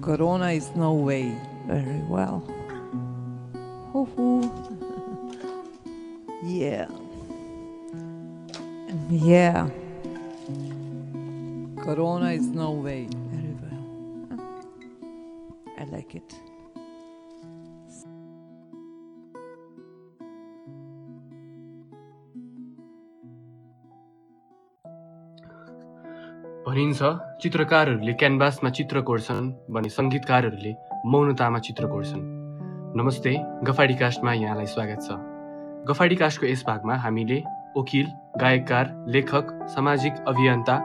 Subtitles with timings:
[0.00, 1.34] Corona is no way.
[1.66, 2.42] Very well.
[6.44, 6.86] Yeah.
[9.10, 9.68] Yeah.
[11.82, 13.08] Corona is no way.
[13.10, 14.40] Very well.
[15.78, 16.34] I like it.
[26.78, 27.02] भनिन्छ
[27.42, 30.72] चित्रकारहरूले क्यानभासमा चित्र कोर्छन् भने सङ्गीतकारहरूले
[31.10, 32.22] मौनतामा चित्र कोर्छन्।
[32.98, 33.32] नमस्ते
[33.66, 35.16] गफाडी कास्टमा यहाँलाई स्वागत छ।
[35.90, 37.38] गफाडी कास्टको यस भागमा हामीले
[37.76, 38.06] वकिल
[38.38, 40.76] गायककार लेखक सामाजिक अभियन्ता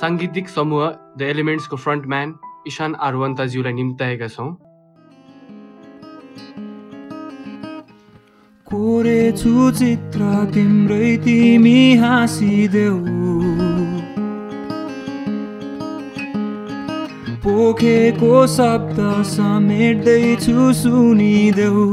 [0.00, 0.86] साङ्गीतिक समूह
[1.18, 2.34] द एलिमेन्ट्सको फ्रन्टम्यान
[2.70, 4.50] इशान आरवन्ताज्यूलाई निम्ताएका छौँ।
[8.66, 10.20] कोरेछु चित्र
[10.54, 13.57] तिम्रै तिमी हाँसिदेऊ।
[17.68, 21.84] पोखेको शब्द समेट्दैछु सुनिदेऊ।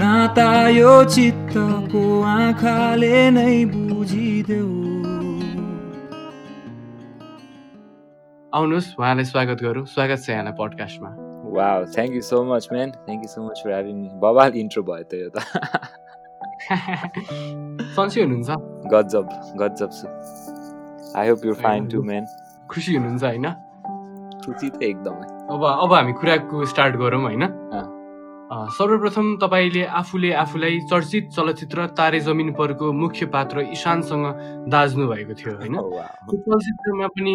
[0.00, 4.70] नाता यो चित्तको आँखाले नै बुझिदेऊ।
[8.54, 11.10] आउनुहोस् उहाँलाई स्वागत गरौँ। स्वागत छ यहाँलाई पडकास्टमा।
[11.92, 12.96] Thank you so much, man.
[13.04, 14.08] Thank you so much for having me.
[14.24, 15.38] बबाल इन्ट्रो भयो त यो त।
[17.96, 18.50] सन्चै हुनुहुन्छ।
[18.92, 19.24] गजब
[19.60, 20.45] गजब छु
[21.16, 22.24] I hope you fine too man
[22.70, 23.46] खुसी हुनुहुन्छ होइन?
[24.44, 27.44] खुसी त एकदमै। अब अब हामी कुराको स्टार्ट गरौँ होइन?
[28.78, 34.24] सर्वप्रथम तपाईँले आफूले आफूलाई चर्चित चलचित्र तारे जमिन परको मुख्य पात्र ईशानसँग
[34.70, 35.76] दाज्नु भएको थियो होइन?
[35.76, 35.90] Oh.
[36.30, 37.34] त्यो चलचित्रमा पनि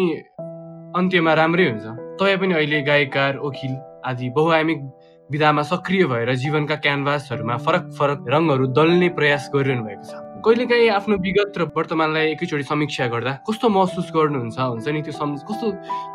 [0.96, 3.72] अन्त्यमा राम्रै हुन्छ। तपाईँ पनि अहिले गायककार वकिल
[4.08, 4.80] आदि बहुआयामिक
[5.30, 11.16] विधामा सक्रिय भएर जीवनका क्यानभासहरूमा फरक फरक रङहरू दल्ने प्रयास गरिरहनु भएको छ। कहिलेकाहीँ आफ्नो
[11.22, 14.58] विगत र वर्तमानलाई एकैचोटि समीक्षा गर्दा कस्तो महसुस गर्नुहुन्छ?
[14.58, 15.66] हुन्छ नि त्यो सम् कस्तो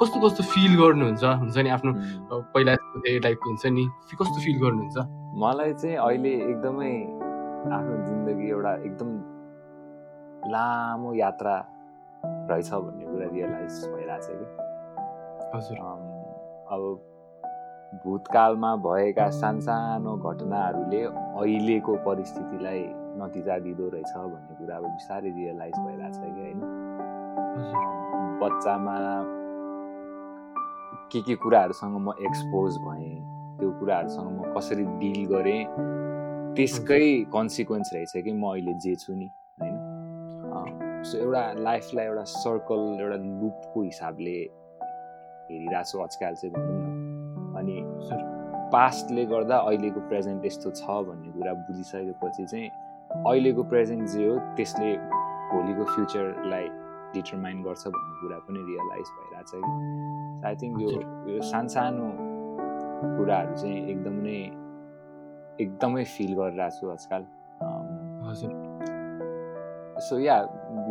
[0.04, 1.24] कस्तो कस्तो फिल गर्नुहुन्छ?
[1.24, 1.92] हुन्छ नि आफ्नो
[2.52, 2.74] पहिला
[3.24, 3.84] टाइपको हुन्छ नि
[4.20, 4.98] कस्तो फिल गर्नुहुन्छ?
[5.40, 6.92] मलाई चाहिँ अहिले एकदमै
[7.72, 9.10] आफ्नो जिन्दगी एउटा एकदम
[10.52, 11.56] लामो यात्रा
[12.52, 14.46] रहेछ भन्ने कुरा रियलाइज भइरहेछ कि।
[15.56, 15.78] हजुर।
[16.76, 16.82] अब
[18.04, 22.84] भूतकालमा भएका सानसानो घटनाहरूले अहिलेको परिस्थितिलाई
[23.22, 26.60] नतिजा दिँदो रहेछ भन्ने कुरा अब बिस्तारै रियलाइज भइरहेछ कि होइन?
[28.42, 28.96] बच्चामा
[31.12, 33.16] के के कुराहरूसँग म एक्सपोज भएँ
[33.60, 35.62] त्यो कुराहरूसँग म कसरी डिल गरेँ
[36.56, 39.30] त्यसकै कन्सिक्वेन्स रहेछ कि म अहिले जे छु नि
[39.62, 39.76] होइन?
[41.04, 44.38] सो एउटा लाइफलाई एउटा सर्कल एउटा लुपको हिसाबले
[45.50, 47.76] हेरिरहेको छु आजकल चाहिँ भनौँ न। अनि
[48.72, 52.70] पास्टले गर्दा अहिलेको प्रेजेन्ट यस्तो छ भन्ने कुरा बुझिसकेपछि चाहिँ
[53.16, 54.90] अहिलेको प्रेजेन्ट जे हो त्यसले
[55.52, 56.68] भोलिको फ्युचरलाई
[57.14, 60.90] डिटरमाइन गर्छ भन्ने कुरा पनि रियलाइज भइरहेछ कि। आई थिङ्क यो
[61.34, 62.08] यो सानसानो
[63.18, 64.40] कुराहरू चाहिँ एकदम नै
[65.66, 67.24] एकदमै फिल गरिरहेको छु आजकल
[68.28, 68.52] हजुर।
[70.10, 70.38] सो या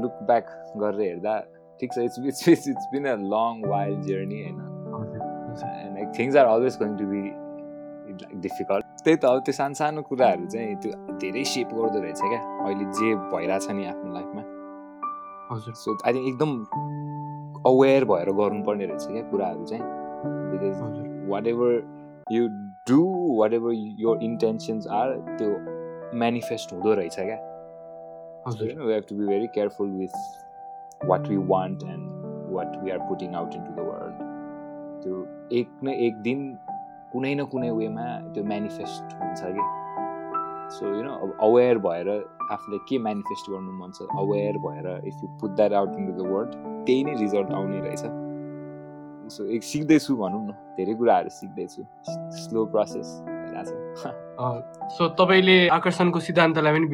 [0.03, 0.47] लुक ब्याक
[0.84, 1.34] गरेर हेर्दा
[1.81, 4.59] ठिक छ it's it's it's it's been a long wild journey होइन?
[5.66, 10.03] And like things are always going to be like difficult त्यही त अब त्यो सानसानो
[10.03, 14.43] कुराहरू चाहिँ त्यो धेरै सेप गर्दो रहेछ क्या। अहिले जे भइरहेछ नि आफ्नो लाइफमा
[15.50, 16.50] हजुर। सो आई थिङ्क एकदम
[17.71, 19.84] अवेर भएर गर्नुपर्ने रहेछ क्या कुराहरू चाहिँ।
[20.50, 21.72] Because whatever
[22.33, 22.49] you
[22.91, 23.03] do
[23.61, 23.72] whatever
[24.03, 25.50] your intentions are त्यो
[26.25, 27.38] मेनिफेस्ट हुँदो रहेछ क्या।
[28.47, 30.12] हजुर। we have to be very careful with
[31.09, 32.03] what we want and
[32.56, 34.21] what we are putting out into the world
[35.03, 35.27] त्यो
[35.59, 36.44] एक न एक दिन
[37.16, 38.06] कुनै न कुनै वेमा
[38.37, 39.65] त्यो मेनिफेस्ट हुन्छ कि?
[40.77, 42.09] सो यु नो अब अवेर भएर
[42.53, 44.06] आफूले के मेनिफेस्ट गर्नु मन छ?
[44.22, 46.53] अवेर भएर if you put that out into the world
[46.87, 48.05] त्यही नै रिजल्ट आउने रहेछ।
[49.34, 51.82] सो एक सिक्दैछु भनौँ न धेरै कुराहरू सिक्दैछु।
[52.43, 53.09] स्लो प्रोसेस
[54.94, 56.87] सो तपाईँले आकर्षणको सिद्धान्तलाई पनि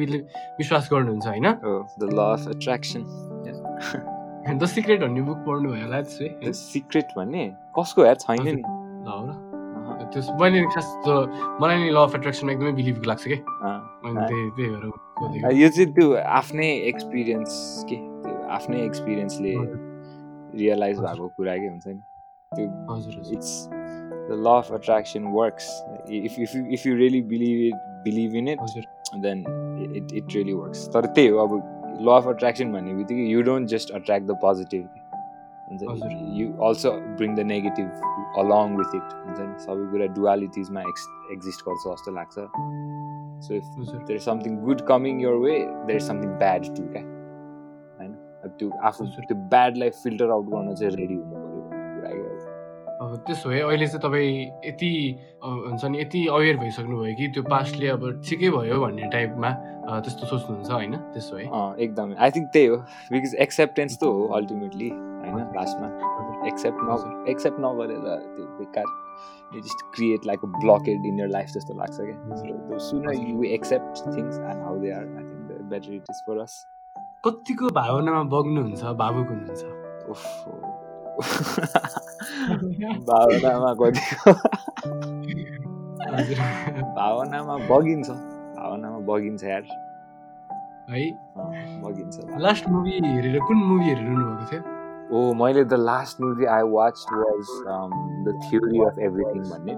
[0.59, 1.47] विश्वास गर्नुहुन्छ होइन?
[1.99, 3.01] The law of attraction
[4.59, 5.99] the secret भन्ने बुक पढ्नु भयो होला
[6.53, 7.43] सिक्रेट भन्ने?
[7.77, 8.63] कसको यार छैन नि।
[10.13, 11.15] त्यो मैले खास त्यो
[11.61, 13.33] मलाई नि ल अफ एट्र्याक्सनमा एकदमै बिलिभ लाग्छ कि?
[13.33, 14.89] अँ, मैले अँ। त्यही त्यही भएर
[15.19, 17.97] सोधेको। यो चाहिँ त्यो आफ्नै एक्सपिरियन्स के?
[18.57, 19.53] आफ्नै एक्सपिरियन्सले
[20.61, 22.01] रियलाइज। भएको कुरा के हुन्छ नि?
[22.51, 25.69] त्यो हजुर it's the law of attraction works
[26.09, 28.59] if if if you really believe it believe in it
[29.23, 29.39] then
[29.97, 31.51] it it really works तर त्यही हो अब
[32.01, 34.87] ल अफ एट्र्याक्सन भन्ने बित्तिकै you don't just attract the positive
[35.69, 37.87] हुन्छ। नि you also bring the negative
[38.41, 42.35] along with it हुन्छ नि सबै कुरा डुवालिटिजमा एक्स एक्जिस्ट गर्छ जस्तो लाग्छ।
[43.43, 43.63] So if
[44.07, 47.03] there is something good coming your way, there is something bad too, क्या?
[47.99, 48.13] होइन?
[48.59, 51.42] त्यो आफू। त्यो ब्याडलाई फिल्टर आउट गर्न चाहिँ रेडी हुनु।
[53.27, 54.31] त्यसो भए अहिले चाहिँ तपाईँ
[54.69, 54.91] यति
[55.43, 59.49] हुन्छ नि यति अवेर भइसक्नु भयो कि त्यो पास्टले अब ठिकै भयो भन्ने टाइपमा
[60.03, 60.95] त्यस्तो सोच्नुहुन्छ होइन?
[61.13, 61.45] त्यसो भए।
[61.83, 62.77] एकदमै। आई थिङ्क त्यही हो।
[63.11, 65.87] बिकज एक्सेप्टेन्स त हो अल्टिमेटली होइन लास्टमा
[66.47, 68.05] एक्सेप्ट न एक्सेप्ट नगरेर
[68.35, 68.87] त्यो बेकार
[69.55, 74.39] just create like a blockade in your life जस्तो लाग्छ क्या। Soon you accept things
[74.39, 76.53] and how they are I think better it is for us
[77.25, 80.72] कतिको भावनामा बग्नुहुन्छ भावुक हुनुहुन्छ?
[83.07, 84.31] भावनामा कतिको।
[86.95, 89.63] भावनामा बगिन्छ। भावनामा बगिन्छ यार।
[90.89, 91.11] है?
[91.83, 94.61] बगिन्छ लास्ट मुभी हेरेर कुन मुभी हेरिरहनु भएको थियो?
[95.13, 97.45] ओ मैले the last movie I watch was
[98.25, 99.75] the theory of everything भन्ने।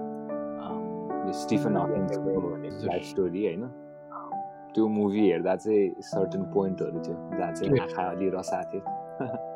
[1.32, 3.66] स्टिफन हकिन्सको भन्ने लाइफ स्टोरी होइन?
[4.74, 8.82] त्यो मुभी हेर्दा चाहिँ सर्टन पोइन्टहरू थियो जहाँ चाहिँ आँखा अलि रसा थियो।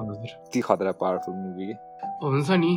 [0.00, 1.74] हजुर ती खतरा पावरफुल मुभी के
[2.22, 2.72] हुन्छ नि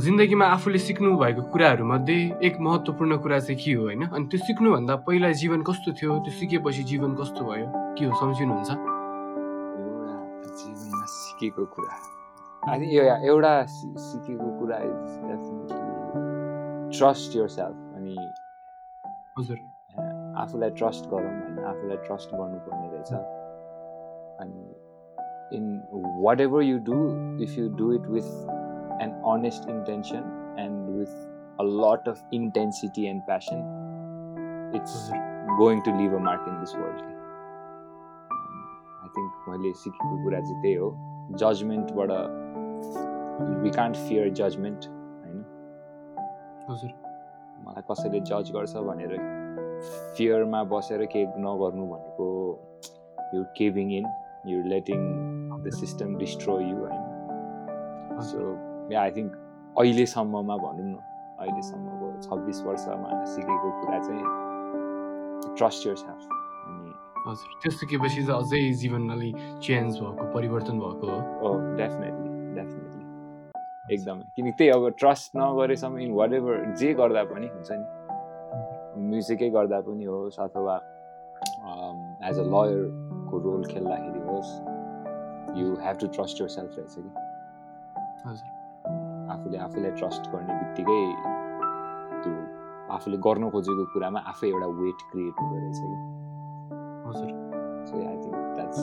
[0.00, 4.96] जिन्दगीमा आफूले सिक्नु भएको कुराहरूमध्ये एक महत्त्वपूर्ण कुरा चाहिँ के हो होइन अनि त्यो सिक्नुभन्दा
[5.04, 7.66] पहिला जीवन कस्तो थियो त्यो सिकेपछि जीवन कस्तो भयो
[7.98, 14.78] के हो सम्झिनुहुन्छ एउटा जीवनमा सिकेको कुरा यो एउटा सिकेको कुरा
[16.90, 18.16] ट्रस्ट यर सेल्फ अनि
[19.38, 19.58] हजुर
[20.38, 23.12] आफूलाई ट्रस्ट गरौँ होइन आफूलाई ट्रस्ट गर्नुपर्ने रहेछ
[24.38, 24.83] अनि
[25.53, 25.81] in
[26.41, 26.97] whatever you do
[27.43, 28.31] if you do it with
[29.01, 31.13] an honest intention and with
[31.59, 35.09] a lot of intensity and passion it's
[35.59, 37.01] going to leave a mark in this world
[39.01, 40.93] I think मैले सिकेको कुरा चाहिँ त्यही हो
[41.37, 42.11] जजमेन्टबाट
[43.63, 45.43] we can't fear judgement होइन
[46.69, 46.91] हजुर
[47.65, 49.17] मलाई कसैले जज गर्छ भनेर
[50.15, 52.27] फियरमा बसेर केही नगर्नु भनेको
[53.35, 54.05] you caving in
[54.47, 55.05] you letting
[55.66, 58.38] the system destroy you होइन सो
[58.92, 59.30] या आई थिङ्क
[59.78, 60.96] अहिलेसम्ममा भनौँ न
[61.40, 64.24] अहिलेसम्मको छब्बिस वर्षमा सिकेको कुरा चाहिँ
[65.56, 66.22] ट्रस्ट यर सेल्फ
[66.66, 66.92] अनि
[67.26, 71.06] हजुर त्यो सिकेपछि अझै जीवन अलिक चेन्ज भएको परिवर्तन भएको
[71.40, 77.46] हो। डेफिनेटली डेफिनेटली एकदमै। किनकि त्यही अब ट्रस्ट नगरेसम्म इन वाट एभर जे गर्दा पनि
[77.54, 77.86] हुन्छ नि।
[79.10, 80.76] म्युजिकै गर्दा पनि होस् अथवा
[82.28, 84.50] एज अ लयरको रोल खेल्दाखेरि होस्।
[85.54, 87.10] You have to trust yourself रहेछ कि
[88.26, 90.98] हजुर आफूले आफूलाई ट्रस्ट गर्ने बित्तिकै
[92.22, 92.34] त्यो
[92.94, 95.96] आफूले गर्न खोजेको कुरामा आफै एउटा वेट क्रिएट हुँदो रहेछ कि
[97.06, 97.30] हजुर
[97.88, 98.80] so I think that's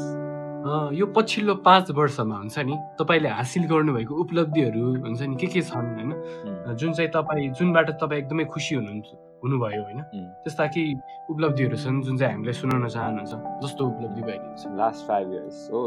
[0.62, 5.62] a, यो पछिल्लो पाँच वर्षमा हुन्छ नि तपाईँले हासिल गर्नुभएको उपलब्धिहरू हुन्छ नि के के
[5.69, 9.09] छन् होइन जुन चाहिँ तपाईँ जुनबाट तपाईँ एकदमै खुसी हुनुहुन्छ
[9.43, 10.01] हुनुभयो होइन.
[10.43, 10.93] त्यस्ता केही
[11.33, 13.33] उपलब्धिहरू छन् जुन चाहिँ हामीलाई सुनाउन चाहनुहुन्छ?
[13.63, 15.79] जस्तो उपलब्धि भइदिन्छ लास्ट फाइभ इयर्स हो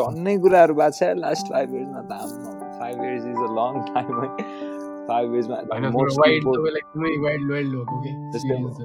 [0.00, 2.12] टन्नै कुराहरू भएको छ लास्ट फाइभ इयर्समा त
[2.78, 4.28] five years is a long time है।
[5.08, 5.56] फाइभ इयर्समा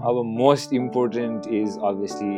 [0.09, 2.33] अब most important is obviously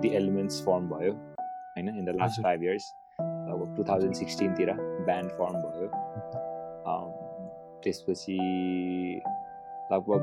[0.00, 2.42] the elements form भयो होइन in the last.
[2.42, 4.72] Five years अब टु थाउजन्ड सिक्सटिनतिर
[5.10, 5.90] ब्यान्ड फर्म भयो।
[6.90, 7.10] Um,
[7.84, 8.36] त्यसपछि
[9.92, 10.22] लगभग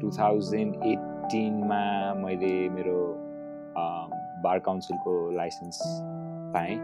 [0.00, 1.82] टु थाउजन्ड एट्टिनमा
[2.22, 2.98] मैले मेरो
[4.44, 5.78] बार काउन्सिलको लाइसेन्स
[6.54, 6.76] पाएँ।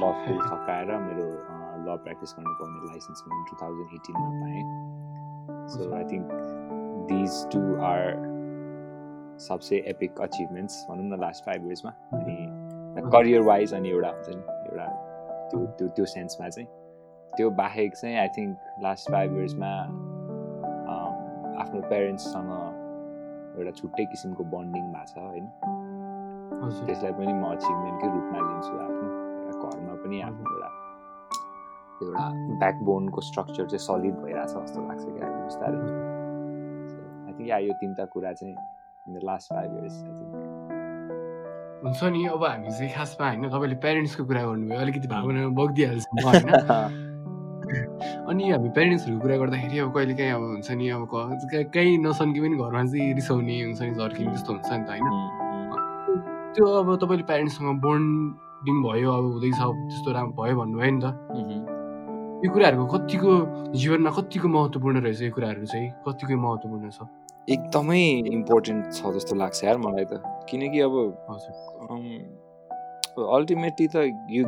[0.00, 1.26] ल स्कुल सकाएर मेरो
[1.86, 4.62] ल प्र्याक्टिस गर्नु पाउने लाइसेन्स मैले टु थाउजन्ड एटिनमा पाएँ।
[5.68, 6.26] So I think
[7.10, 7.60] these two
[7.90, 8.00] are
[9.48, 14.42] सबसे एपिक अचिभमेन्ट्स भनौँ न लास्ट फाइभ इयर्समा अनि करियर वाइज अनि एउटा हुन्छ नि
[14.70, 14.86] एउटा
[15.50, 16.68] त्यो त्यो त्यो सेन्समा चाहिँ।
[17.32, 19.70] त्यो बाहेक चाहिँ आई थिङ्क लास्ट फाइभ इयर्समा
[21.60, 22.50] आफ्नो पेरेन्ट्ससँग
[23.58, 25.46] एउटा छुट्टै किसिमको बन्डिङ भएको छ होइन?
[26.86, 29.08] त्यसलाई पनि म अचिभमेन्टकै रूपमा लिन्छु आफ्नो
[29.44, 30.70] एउटा घरमा पनि आफ्नो एउटा
[32.00, 32.24] एउटा
[32.58, 35.78] ब्याकबोनको स्ट्रक्चर चाहिँ सलिड भइरहेछ जस्तो लाग्छ क्या बिस्तारै।
[37.26, 40.42] आई थिङ्क या यो तिनवटा कुरा चाहिँ in the last five years I think
[41.84, 47.10] हुन्छ नि अब हामी चाहिँ खासमा होइन तपाईँले प्यारेन्ट्सको कुरा गर्नुभयो अलिकति भावनामा बगिदिइहाल्छ होइन
[48.28, 51.08] अनि हामी प्यारेन्ट्सहरूको कुरा गर्दाखेरि अब कहिले काहीँ अब हुन्छ नि अब
[51.74, 55.06] कहीँ- नसन्की पनि घरमा चाहिँ रिसाउने हुन्छ नि झर्किने त्यस्तो हुन्छ नि त होइन?
[56.54, 61.06] त्यो अब तपाईँले प्यारेन्ट्ससँग बन्डिङ भयो अब हुँदैछ त्यस्तो राम्रो भयो भन्नुभयो नि त।
[62.44, 63.30] यो कुराहरूको कतिको
[63.72, 65.90] जीवनमा कतिको महत्त्वपूर्ण रहेछ यो कुराहरू चाहिँ?
[66.08, 66.98] कतिको महत्त्वपूर्ण छ?
[67.48, 68.00] एकदमै
[68.32, 70.94] इम्पोर्टेन्ट छ जस्तो लाग्छ यार मलाई त। किनकि अब
[73.18, 73.96] अल्टिमेटली त
[74.30, 74.44] यो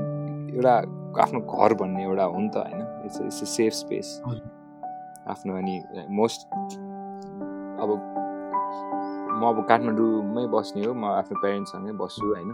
[0.57, 0.77] एउटा
[1.23, 2.86] आफ्नो घर भन्ने एउटा हो नि त होइन?
[3.07, 4.07] It's it's a safe space.
[5.29, 5.77] आफ्नो अनि
[6.19, 6.41] मोस्ट
[7.83, 7.89] अब
[9.39, 12.51] म अब काठमाडौँमै बस्ने हो म आफ्नो पेरेन्ट्ससँगै बस्छु होइन?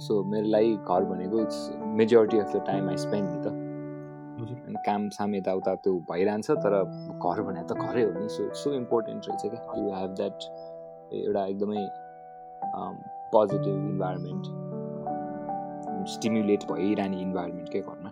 [0.00, 1.58] सो मेरो लागि घर भनेको it's
[1.98, 3.46] majority of the time I spend नि त।
[4.42, 8.72] अनि काम साम यताउता त्यो भइरहन्छ तर घर भने त घरै हो नि सो सो
[8.74, 10.38] इम्पोर्टेन्ट रहेछ क्या। यु हेभ द्याट
[11.12, 11.84] एउटा एकदमै
[13.34, 14.44] पोजिटिभ इन्भाइरोमेन्ट
[16.10, 18.10] स्टिमुलेट भइरहने इन्भाइरोमेन्ट के घरमा।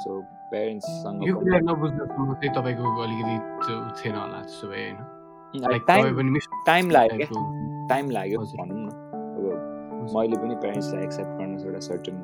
[0.00, 3.34] सो यो पेरेन्ट्ससँग कुरा नबुझ्दासम्म चाहिँ तपाईँको अलिकति
[4.00, 4.98] थिएन होला त्यसो भए होइन
[6.66, 7.26] टाइम लाग्यो
[7.88, 8.88] टाइम लाग्यो। भनौँ न।
[9.36, 9.44] अब
[10.14, 12.16] मैले पनि पेरेन्ट्सलाई एक्सेप्ट गर्न एउटा सर्टन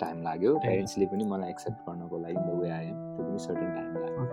[0.00, 0.62] टाइम लाग्यो। Time.
[0.66, 4.24] पेरेन्ट्सले पनि मलाई एक्सेप्ट गर्नको लागि द वे आयो त्यो पनि सर्टन टाइम लाग्यो।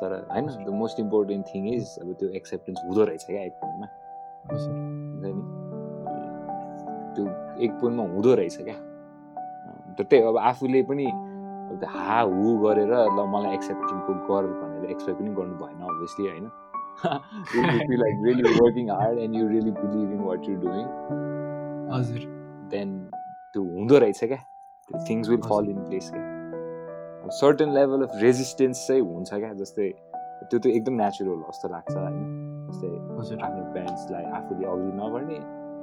[0.00, 3.86] तर होइन the most important thing is अब त्यो एक्सेप्टेन्स हुँदो रहेछ क्या एक पोइन्टमा
[4.52, 4.74] हजुर।
[5.12, 5.42] हुन्छ नि
[7.14, 7.24] त्यो
[7.64, 8.78] एक पोइन्टमा हुँदो रहेछ क्या।
[9.98, 11.06] त्यही अब आफूले पनि
[11.94, 16.46] हा हु गरेर ल मलाई एक्सेप्टेन्सको गर भनेर एक्सपेक्ट पनि गर्नु भएन अभियसली होइन?
[18.02, 20.86] Like really working hard and you really believe in what you doing
[21.94, 22.20] हजुर।
[22.74, 22.88] देन
[23.54, 24.38] त्यो हुँदो रहेछ क्या?
[25.08, 26.24] Things will fall in place क्या?
[27.40, 29.52] सर्टन लेभल अफ रेजिस्टेन्स चाहिँ हुन्छ क्या?
[29.64, 29.88] जस्तै
[30.50, 32.22] त्यो त एकदम नेचुरल हो जस्तो लाग्छ होइन?
[32.70, 32.88] जस्तै
[33.46, 35.38] आफ्नो पेरेन्ट्सलाई आफूले अग्री नगर्ने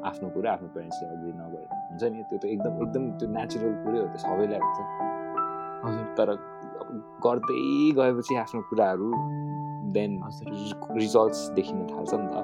[0.10, 2.24] आफ्नो कुरा आफ्नो पेरेन्ट्सले अग्री नगर्ने हुन्छ नि?
[2.29, 5.08] त्यो त एकदम एकदम त्यो नेचुरल कुरै हो त्यो सबैलाई हुन्छ।
[5.83, 6.88] हजुर। तर अब
[7.25, 7.62] गर्दै
[7.98, 9.09] गएपछि आफ्नो कुराहरू
[9.93, 10.19] देन
[10.98, 12.36] रिजल्ट्स देखिन थाल्छ नि त।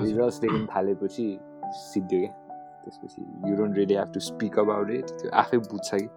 [0.00, 1.26] रिजल्ट्स देखिन थालेपछि
[1.82, 2.32] सिद्धियो क्या।
[2.84, 6.08] त्यसपछि you don't really have to speak about it त्यो आफै बुझ्छ कि।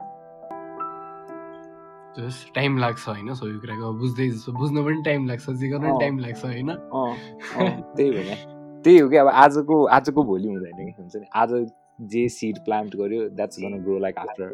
[2.17, 4.27] जस टाइम लाग्छ होइन सबै कुराको। बुझ्दै
[4.59, 6.69] बुझ्न पनि टाइम लाग्छ जे गर्न पनि। टाइम लाग्छ होइन।
[7.95, 8.35] त्यही क्या।
[8.83, 11.27] त्यही हो कि अब आजको आजको भोलि हुँदैन कि हुन्छ नि?
[11.35, 11.51] आज
[12.11, 14.45] जे सिड प्लान्ट गर्यो that's gonna grow like after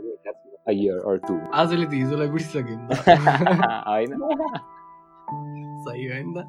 [0.69, 2.97] year or two आजले त हिजोलाई बिर्सिसक्यो नि त
[3.87, 4.11] होइन
[5.85, 6.39] सही हो नि त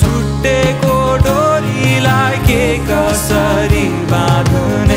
[0.00, 4.87] छुट्टेको डोरीलाई के कसरी बाँध्ने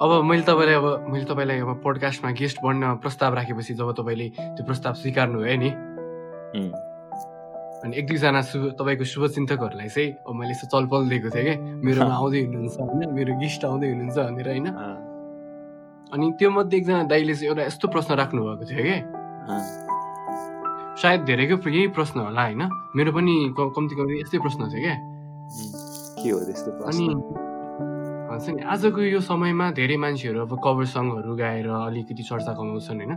[0.00, 4.64] अब मैले तपाईँलाई अब मैले तपाईँलाई अब पोडकास्टमा गेस्ट बन्न प्रस्ताव राखेपछि जब तपाईँले त्यो
[4.64, 5.70] प्रस्ताव स्वीकार्नु भयो नि
[7.80, 11.54] अनि एक दुईजना शुभ तपाईँको शुभचिन्तकहरूलाई चाहिँ अब मैले यसो चलपल दिएको थिएँ कि
[11.84, 14.66] मेरोमा आउँदै हुनुहुन्छ होइन मेरो गेस्ट आउँदै हुनुहुन्छ भनेर होइन।
[16.12, 18.96] अनि त्यो मध्ये एकजना दाइले चाहिँ एउटा यस्तो प्रश्न राख्नु भएको थियो कि
[21.00, 22.62] सायद धेरैको यही प्रश्न होला होइन
[22.96, 25.72] मेरो पनि कम्ती कम्ती यस्तै प्रश्न थियो क्या उम्,
[26.18, 27.06] के हो त्यस्तो अनि
[28.40, 33.12] भन्छ नि। आजको यो समयमा धेरै मान्छेहरू अब कभर सङहरू गाएर अलिकति चर्चा कमाउँछन् होइन।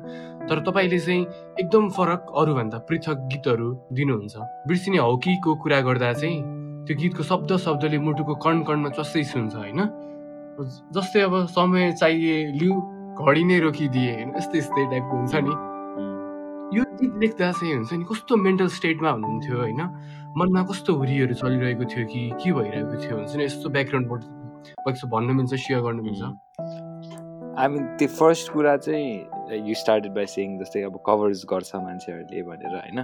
[0.48, 1.22] तर तपाईँले चाहिँ
[1.64, 4.36] एकदम फरक अरूभन्दा पृथक गीतहरू दिनुहुन्छ।
[4.68, 6.38] बिर्सिने हौकीको कुरा गर्दा चाहिँ
[6.84, 9.80] त्यो गीतको शब्द शब्दले मुटुको कण कणमा चस्सै छुन्छ होइन।
[10.92, 12.74] जस्तै अब समय चाहिए लिउ
[13.16, 15.54] घडी नै रोकिदिए होइन यस्तै यस्तै टाइपको हुन्छ नि।
[16.76, 19.82] यो गीत लेख्दा चाहिँ हुन्छ नि कस्तो मेन्टल स्टेटमा हुनुहुन्थ्यो होइन?
[20.38, 23.44] मनमा कस्तो हुरीहरू चलिरहेको थियो कि के भइरहेको थियो हुन्छ नि?
[23.46, 24.22] यस्तो ब्याकग्राउन्डबाट
[24.86, 26.22] पैसा भन्नु मिल्छ सेयर गर्नु मिल्छ?
[27.60, 32.44] आई मिन त्यो फर्स्ट कुरा चाहिँ यु स्टार्टेड बाई सेङ जस्तै अब कभर्स गर्छ मान्छेहरूले
[32.50, 33.00] भनेर होइन?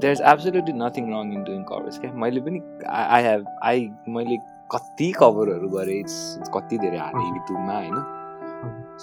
[0.00, 2.12] There is absolutely nothing wrong in doing covers क्या?
[2.24, 2.58] मैले पनि
[2.88, 4.36] आई हेभ आई मैले
[4.74, 7.96] कति कभरहरू गरेँ इट्स कति धेरै हालेँ। युट्युबमा होइन?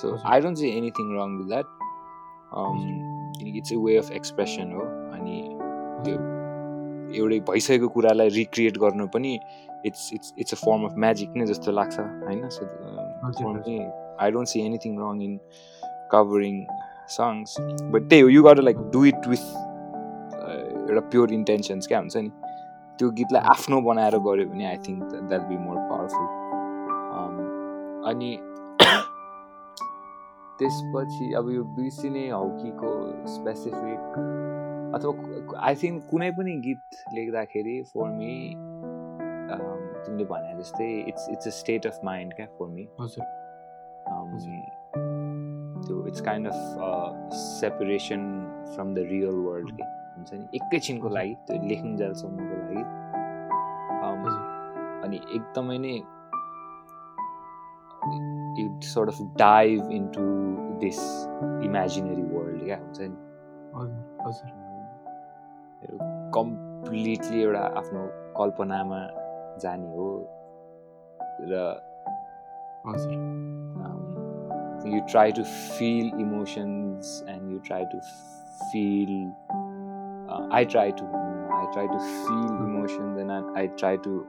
[0.02, 0.08] So.
[0.32, 1.68] I don't see anything wrong with that
[3.58, 4.84] it's a way of expression हो
[5.18, 5.36] अनि
[6.06, 6.16] त्यो
[7.18, 9.32] एउटै भइसकेको कुरालाई रिक्रिएट गर्नु पनि
[9.86, 12.50] it's it's it's a form of magic नै जस्तो लाग्छ होइन?
[12.50, 12.66] So.
[14.22, 15.40] I don't see anything wrong in
[16.12, 16.66] covering
[17.08, 19.46] songs but त्यही हो यु गर लाइक डु इट विथ
[20.90, 22.32] एउटा प्योर इन्टेन्सन्स क्या हुन्छ नि?
[23.00, 26.28] त्यो गीतलाई आफ्नो बनाएर गऱ्यो भने I think that be more powerful
[28.10, 28.38] अनि
[30.60, 32.92] त्यसपछि अब यो बिर्सिने हौकीको
[33.28, 34.02] स्पेसिफिक
[34.96, 36.82] अथवा आई थिङ्क कुनै पनि गीत
[37.14, 38.34] लेख्दाखेरि फर मी
[40.06, 42.88] तिमीले भने जस्तै it's it's a state of mind क्या फर मी
[45.88, 48.22] त्यो it's kind of separation
[48.76, 49.84] from the real world के
[50.18, 52.84] हुन्छ नि एकैछिनको लागि त्यो लेख्नुन्जेलसम्मको लागि
[53.98, 55.94] Um, हजुर। अनि एकदमै नै
[58.60, 60.22] you sort of dive into
[60.80, 61.00] this
[61.66, 63.18] imaginary world क्या हुन्छ नि
[66.34, 68.02] कम्प्लिटली एउटा आफ्नो
[68.38, 69.00] कल्पनामा
[69.66, 70.10] जाने हो
[71.52, 71.66] र
[72.88, 73.26] हजुर
[74.88, 75.44] you try to
[75.78, 77.98] feel emotions and you try to
[78.72, 79.10] feel
[80.30, 81.08] uh, i try to
[81.56, 84.26] i try to feel emotions and I, I try to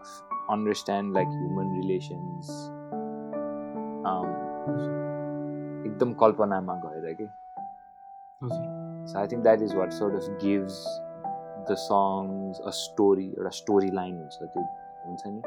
[0.00, 2.50] f- understand like human relations
[4.10, 4.30] um,
[5.86, 7.30] एकदम कल्पनामा गएर कि
[8.44, 8.78] हजुर
[9.10, 10.26] So I think that is what sort of
[11.68, 14.62] the songs a story एउटा story line हुन्छ त्यो
[15.06, 15.40] हुन्छ नि?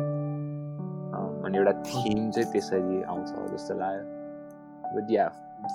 [1.17, 4.24] अम, अनि एउटा थिम चाहिँ त्यसरी आउँछ जस्तो लाग्यो।
[4.96, 5.27] बट या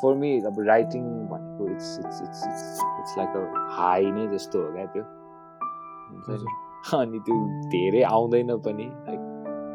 [0.02, 4.62] फर मी अब राइटिङ भनेको it's it's it's it's it's like a high नै जस्तो
[4.62, 5.02] हो क्या त्यो।
[6.10, 6.52] हुन्छ नि?
[6.98, 9.20] अनि त्यो धेरै आउँदैन पनि लाइक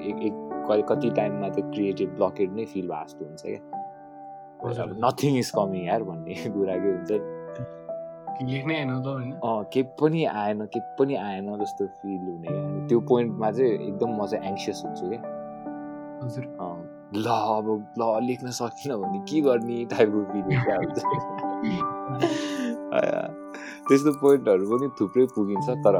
[0.01, 0.33] एक एक
[0.71, 5.85] क- कति टाइममा त्यो क्रिएटिभ ब्लकेट नै फिल भएको जस्तो हुन्छ क्या। नथिङ इज कमिङ
[5.85, 7.11] यार भन्ने कुरा के हुन्छ
[9.73, 14.49] केही पनि आएन केही पनि आएन जस्तो फिल हुने त्यो पोइन्टमा चाहिँ एकदम म चाहिँ
[14.49, 15.05] एङ्सियस हुन्छु
[16.63, 16.77] अँ,
[17.15, 17.67] ल अब
[17.99, 20.99] ल लेख्न सकिनँ भने के गर्ने टाइपको फिलिङ क्या हुन्छ
[23.87, 25.95] त्यस्तो पोइन्टहरू पनि थुप्रै पुगिन्छ तर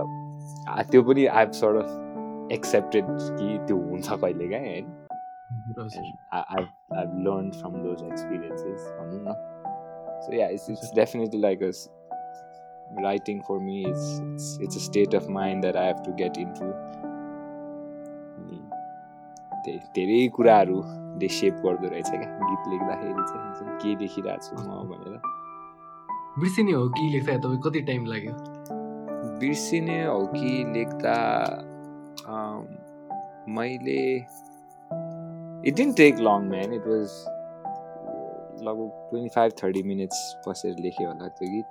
[0.91, 3.05] त्यो पनि आई सर्ट अफ एक्सेप्टेड
[3.39, 4.87] कि त्यो हुन्छ कहिले काहीँ होइन
[7.25, 8.79] learned from those experiences.
[8.99, 9.35] भनौँ न.
[10.47, 11.89] It's, it's definitely like a s-
[12.91, 13.85] writing for me.
[13.85, 16.65] It's, it's it's a state of mind that I have to get into.
[19.63, 25.19] अनि धेरै कुराहरूले सेप गर्दो रहेछ क्या गीत लेख्दाखेरि चाहिँ के लेखिरहेको छु म भनेर
[26.39, 28.33] बिर्सिने हो कि लेख्दा तपाईँ कति टाइम लाग्यो
[29.39, 31.15] बिर्सिने हो कि लेख्दा
[33.57, 34.01] मैले
[35.69, 37.09] it didn't take long man it was
[38.65, 41.67] लगभग ट्वेन्टी फाइभ थर्टी मिनट्स बसेर लेखेँ होला त्यो गीत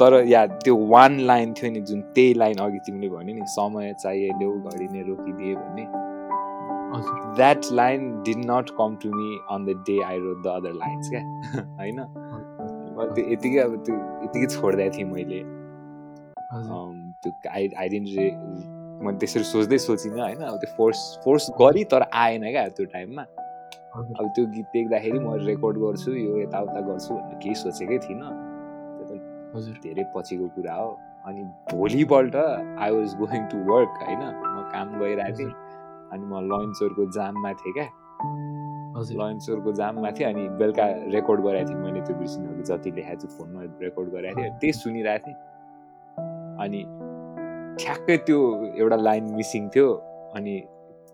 [0.00, 3.94] तर या त्यो वान लाइन थियो नि जुन त्यही लाइन अघि तिमीले भन्यो नि समय
[4.02, 5.86] चाहिए ल्याउ घडी नै रोकिदिए भन्ने
[7.36, 11.10] that line did not come to me on the day I wrote the other lines
[11.10, 11.20] क्या?
[11.80, 12.04] होइन?
[13.14, 15.42] त्यो यतिकै अब त्यो यतिकै छोडिदिएको थिएँ मैले।
[17.22, 18.08] त्यो आई डिन्ट
[19.02, 20.42] मैले त्यसरी सोच्दै सोचिनँ होइन?
[20.42, 25.34] अब त्यो फोर्स फोर्स गरेँ तर आएन क्या त्यो टाइममा। अब त्यो गीत देख्दाखेरि म
[25.46, 28.51] रेकर्ड गर्छु यो यताउता गर्छु भनेर केही सोचेकै थिइनँ।
[29.54, 30.88] हजुर। धेरै पछिको कुरा हो।
[31.26, 34.22] अनि भोलिपल्ट I was going to work होइन?
[34.22, 35.52] म काम गइरहेको थिएँ।
[36.12, 37.88] अनि म लन्चरको जाममा थिएँ क्या।
[38.96, 43.28] हजुर। लन्चरको जाममा थिएँ अनि बेलुका रेकर्ड गराएको थिएँ। मैले त्यो बिर्सिनु जति लेखाएको छु
[43.38, 45.38] फोनमा रेकर्ड गराएको थिएँ। त्यही सुनिरहेको थिएँ।
[46.64, 46.80] अनि
[47.80, 48.38] ठ्याक्कै त्यो
[48.76, 49.88] एउटा लाइन मिसिङ थियो।
[50.36, 50.54] अनि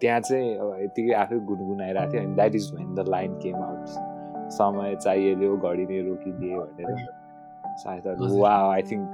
[0.01, 3.87] त्यहाँ चाहिँ अब यतिकै आफै गुनगुनाइरहेको थियो अनि that is when the line came out
[4.55, 7.18] समय चाहियो घडी नै रोकिदिए भनेर।
[7.85, 8.05] सायद।
[8.41, 9.05] वा I think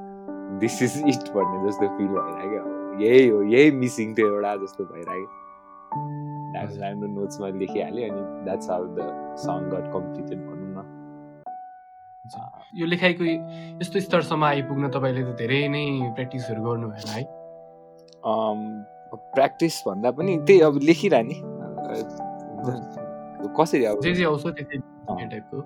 [0.60, 2.68] this is it भन्ने जस्तो फिल भइरहेको अब।
[3.02, 5.28] यही हो यही मिसिङ थियो एउटा जस्तो भइरहेको।
[6.80, 8.98] राम्रो नोट्समा लेखिहालेँ अनि that's how the
[9.44, 10.78] song got completed भनौँ न।
[12.74, 17.22] यो लेखाइको यस्तो स्तरसम्म आइपुग्न तपाईँले त धेरै नै प्र्याक्टिसहरू गर्नु भएन है।
[19.34, 21.36] प्र्याक्टिस भन्दा पनि त्यही अब लेखिरहने।
[23.58, 25.58] कसरी अब जे जे आउँछ। लेख्ने टाइपको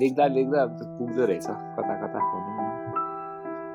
[0.00, 2.18] लेख्दा लेख्दा पुग्दो रहेछ कता कता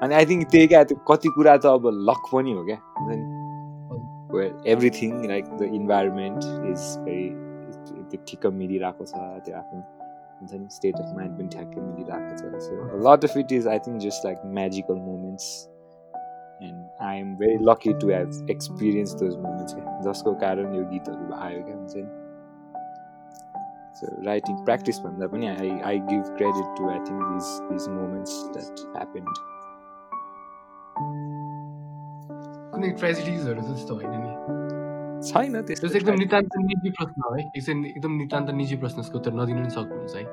[0.03, 3.25] अनि आई थिङ्क त्यही क्या कति कुरा त अब लक पनि हो क्या। हुन्छ नि।
[4.71, 7.29] Everything like the environment is very
[8.11, 9.13] त्यो ठिक्क मिलिरहेको छ
[9.45, 9.81] त्यो आफ्नो
[10.41, 12.71] हुन्छ नि स्टेट अफ माइन्ड पनि ठ्याक्कै मिलिरहेको छ। So
[13.09, 15.47] lot of it is I think just like magical moments
[16.63, 21.33] and I am very lucky to have experience those moments क्या। जसको कारण यो गीतहरू
[21.49, 22.20] आयो क्या हुन्छ नि।
[23.99, 28.33] So writing practice भन्दा पनि I, I give credit to I think these these moments
[28.55, 29.35] that happened.
[32.71, 34.31] कुनै ट्रेजेडिजहरू त त्यस्तो होइन नि?
[35.29, 39.33] छैन त्यो त्यस्तो एकदम नितान्त निजी प्रश्न हो है। एकछिन एकदम नितान्त निजी प्रश्नको उत्तर
[39.39, 40.23] नदिनु पनि सक्नुहुन्छ है।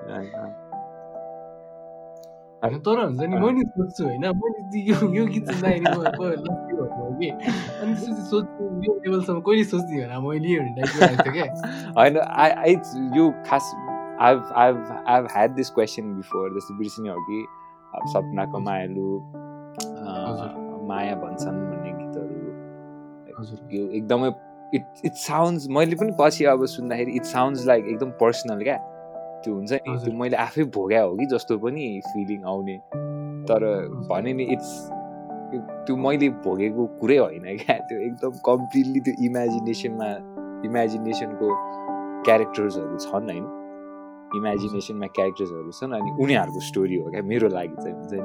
[2.86, 5.86] तर हुन्छ नि मैले सोध्छु होइन। मैले यो यो गीत सुन्दाखेरि
[7.20, 7.28] कि
[7.82, 7.92] अनि
[8.86, 11.46] यो लेभलसम्म कहिले सोच्ने होला मैले भन्ने टाइपको लाग्छ क्या।
[11.98, 12.14] होइन
[12.46, 12.72] I I
[13.18, 13.70] यो खास
[14.26, 17.46] I've I've I've had this question before जस्तो बिर्सिने हो कि
[18.12, 19.08] सपनाको मायालु।
[20.88, 24.28] माया भन्छन् भन्ने गीतहरू यो एकदमै
[24.74, 28.76] इट इट साउन्ड्स मैले पनि पछि अब सुन्दाखेरि इट साउन्ड्स लाइक एकदम पर्सनल क्या।
[29.44, 32.76] त्यो हुन्छ नि। त्यो मैले आफै भोग्या हो कि जस्तो पनि फिलिङ आउने।
[33.48, 33.64] तर
[34.10, 34.72] भने नि इट्स
[35.88, 40.08] त्यो मैले भोगेको कुरै होइन क्या। त्यो एकदम कम्प्लिटली त्यो इमेजिनेसनमा
[40.64, 41.48] इमेजिनेसनको
[42.24, 43.44] क्यारेक्टर्सहरू छन् होइन।
[44.36, 48.20] इमेजिनेसनमा क्यारेक्टर्सहरू छन् अनि उनीहरूको स्टोरी हो क्या मेरो लागि चाहिँ हुन्छ नि।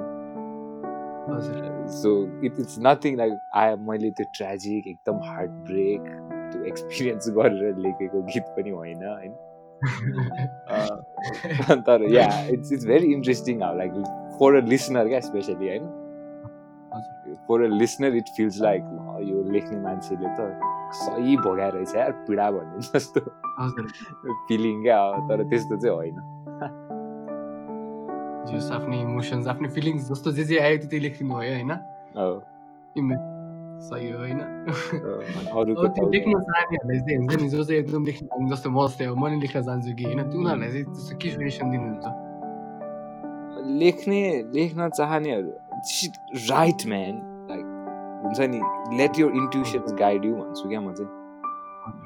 [1.88, 6.02] So it it's nothing like I मैले त्यो ट्रेजिक एकदम हार्ट ब्रेक
[6.52, 9.34] त्यो एक्सपिरियन्स गरेर लेखेको गीत पनि होइन होइन।
[11.88, 13.92] तर yeah it's it's very interesting अब लाइक
[14.40, 16.03] फर अ लिसनर क्या स्पेसली होइन।
[17.48, 18.84] For a listener it feels like
[19.30, 20.40] यो लेख्ने मान्छेले त
[20.94, 23.20] सही भोगाएर रहेछ यार पीडा भन्ने जस्तो
[24.48, 26.18] फिलिङ क्या अब तर त्यस्तो चाहिँ होइन।
[28.48, 31.72] जस आफ्नो इमोसन्स आफ्नो फिलिङ्स जस्तो जे जे आयो त्यति लेखिदिनु भयो होइन?
[33.84, 34.42] सही हो होइन?
[34.74, 39.16] त्यो लेख्न चाहनेहरूलाई चाहिँ हुन्छ नि जो चाहिँ एकदम लेख्न चाहने जस्तो म जस्तै हो
[39.16, 40.20] म नि लेख्न चाहन्छु कि होइन?
[40.30, 42.06] त्यो उनीहरूलाई चाहिँ त्यस्तो के सजेसन दिनुहुन्छ?
[43.82, 44.22] लेख्ने
[44.54, 45.52] लेख्न चाहनेहरू
[46.50, 47.20] राइट म्यान
[47.50, 47.66] लाइक
[48.24, 48.62] हुन्छ नि
[48.98, 51.12] let your intuitions guide you भन्छु क्या म चाहिँ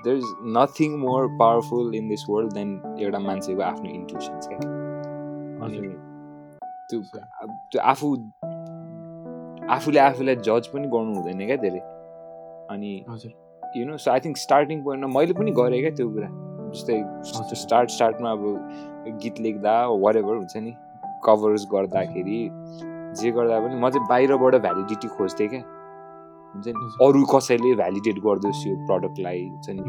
[0.03, 0.25] there is
[0.57, 4.59] nothing more powerful in this world than एउटा मान्छेको आफ्नो इन्ट्युसन्स क्या
[5.65, 5.77] अनि
[6.89, 7.01] त्यो
[7.71, 8.15] त्यो आफू
[9.69, 11.79] आफूले आफूलाई जज पनि गर्नु हुँदैन क्या धेरै
[12.73, 12.91] अनि
[13.77, 16.27] you know so I think starting पोइन्टमा मैले पनि गरेँ क्या त्यो कुरा।
[16.73, 17.01] जस्तै।
[17.55, 18.43] स्टार्ट स्टार्टमा अब
[19.23, 20.73] गीत लेख्दा वाट एभर हुन्छ नि
[21.25, 22.41] कभर्स गर्दाखेरि
[23.15, 25.63] जे गर्दा पनि म चाहिँ बाहिरबाट भ्यालिडिटी खोज्थेँ क्या।
[26.55, 29.79] हुन्छ नि। अरू कसैले भ्यालिडेट गरिदियोस् यो प्रडक्टलाई हुन्छ नि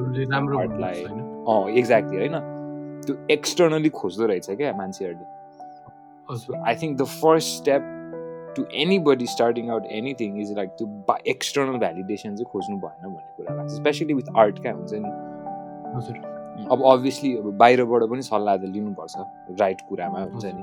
[0.62, 2.36] आर्टलाई अँ एक्ज्याक्टली होइन?
[3.06, 5.26] त्यो एक्सटर्नली खोज्दो रहेछ क्या मान्छेहरूले।
[6.68, 7.82] I think the first step
[8.56, 8.64] to
[9.08, 13.54] anybody starting out anything is like त्यो बा एक्सटर्नल भ्यालिडेसन चाहिँ खोज्नु भएन भन्ने कुरा
[13.54, 15.10] लाग्छ। स्पेसली विथ आर्ट क्या हुन्छ नि?
[15.96, 16.16] हजुर।
[16.72, 19.14] अब अभियसली अब बाहिरबाट पनि सल्लाह त लिनुपर्छ
[19.60, 20.62] राइट कुरामा हुन्छ नि?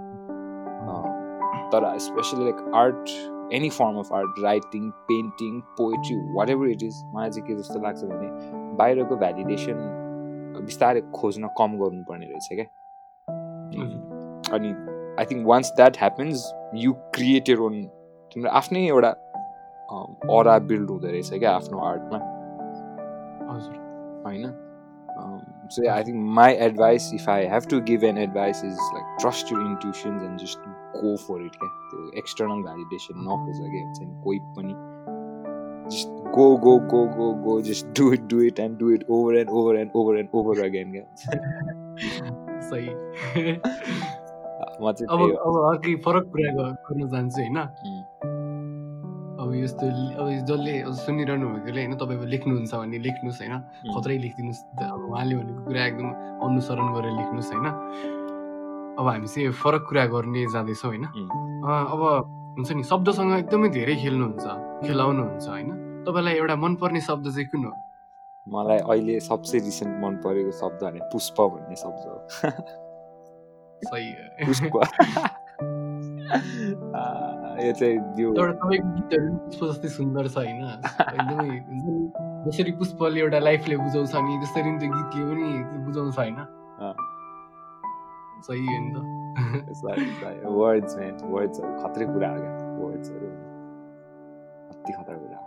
[1.72, 3.10] तर especially like art
[3.54, 6.16] any form of art writing painting poetry
[6.50, 8.30] whatever it is मलाई चाहिँ के जस्तो लाग्छ भने
[8.78, 9.84] बाहिरको भ्यालिडेसन
[10.62, 12.66] बिस्तारै खोज्न कम गर्नुपर्ने रहेछ क्या
[14.56, 14.74] अनि
[15.20, 17.82] I think once that happens you create your own
[18.32, 19.10] तिम्रो आफ्नै एउटा
[20.34, 22.20] अरा बिल्ड हुँदो रहेछ क्या आफ्नो आर्टमा
[23.50, 23.84] हजुर
[24.26, 24.46] होइन
[25.71, 29.53] So I think my advice if I have to give an advice is like trust
[29.53, 34.21] your intuitions and just go for it क्या त्यो एक्सटर्नल भ्यालिडेसन नखोज क्या हुन्छ नि
[34.25, 34.75] कोही पनि
[35.91, 39.37] just go go go go go just do it do it and do it over
[39.37, 42.89] and over and over and over again क्या सही
[44.83, 47.94] म चाहिँ अब त्यही हो। अब अर्कै फरक कुरा ग- गर्न चाहन्छु होइन उम्,
[49.46, 49.86] अब यस्तो
[50.18, 50.74] अब जसले
[51.06, 53.56] सुनिरहनु भएकोले होइन तपाईँ लेख्नुहुन्छ भने लेख्नुहोस् होइन
[53.94, 56.10] खत्रै लेखिदिनुहोस् अब उहाँले भनेको कुरा एकदम
[56.42, 57.68] अनुसरण गरेर लेख्नुहोस् होइन।
[58.98, 62.02] अब हामी चाहिँ फरक कुरा गर्ने जाँदैछौँ होइन। अब
[62.58, 64.46] हुन्छ नि शब्दसँग एकदमै धेरै खेल्नुहुन्छ
[64.82, 65.70] खेलाउनुहुन्छ होइन।
[66.08, 67.74] तपाईँलाई एउटा मनपर्ने शब्द चाहिँ कुन हो?
[68.48, 72.18] मलाई अहिले सबसे रिसेन्ट मन परेको शब्द भने पुष्प भन्ने शब्द हो।
[73.82, 74.08] सही
[74.46, 74.74] पुष्प।
[77.64, 80.62] यो चाहिँ यो एउटा तपाईँको गीतहरू पुष्प जस्तै सुन्दर छ होइन
[81.16, 81.58] एकदमै
[82.46, 85.48] जसरी पुष्पले एउटा लाइफले बुझाउँछ नि त्यसरी नै त्यो गीतले पनि
[85.86, 86.40] बुझाउँछ होइन।
[88.46, 88.98] सही हो नि त
[90.60, 93.28] वर्ड्स म्यान वर्ड्सहरू खत्रै कुरा हो क्या वर्ड्सहरू
[94.72, 95.44] अति खतरा कुरा हो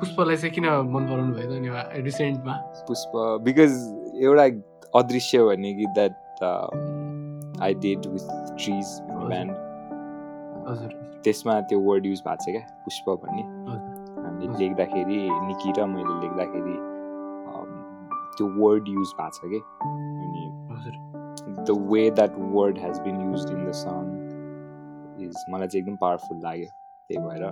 [0.00, 2.54] पुष्पलाई चाहिँ किन मन पराउनु भयो त रिसेन्टमा
[2.88, 3.12] पुष्प
[3.44, 3.72] बिकज
[4.26, 4.46] एउटा
[5.00, 6.44] अदृश्य भन्ने गीत द्याट
[7.62, 8.28] आई डिड विथ
[8.58, 8.88] ट्रिज।
[9.28, 9.52] ब्यान्ड
[11.24, 13.42] त्यसमा त्यो वर्ड युज भएको छ क्या पुष्प भन्ने।
[14.22, 16.76] हामीले। लेख्दाखेरि निकी र मैले लेख्दाखेरि
[18.36, 19.60] त्यो वर्ड युज भएको छ कि।
[20.24, 20.42] अनि
[21.64, 24.02] the way that word has been use in the song
[25.26, 26.68] is मलाई चाहिँ एकदम पावरफुल लाग्यो
[27.10, 27.42] त्यही भएर।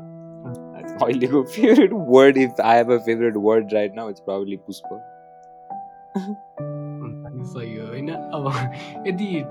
[1.03, 4.89] अहिलेको favourite word if I have a favourite word right now it's probably पुष्प।
[7.47, 8.09] सही हो होइन?
[8.11, 8.43] अब
[9.07, 9.43] यदि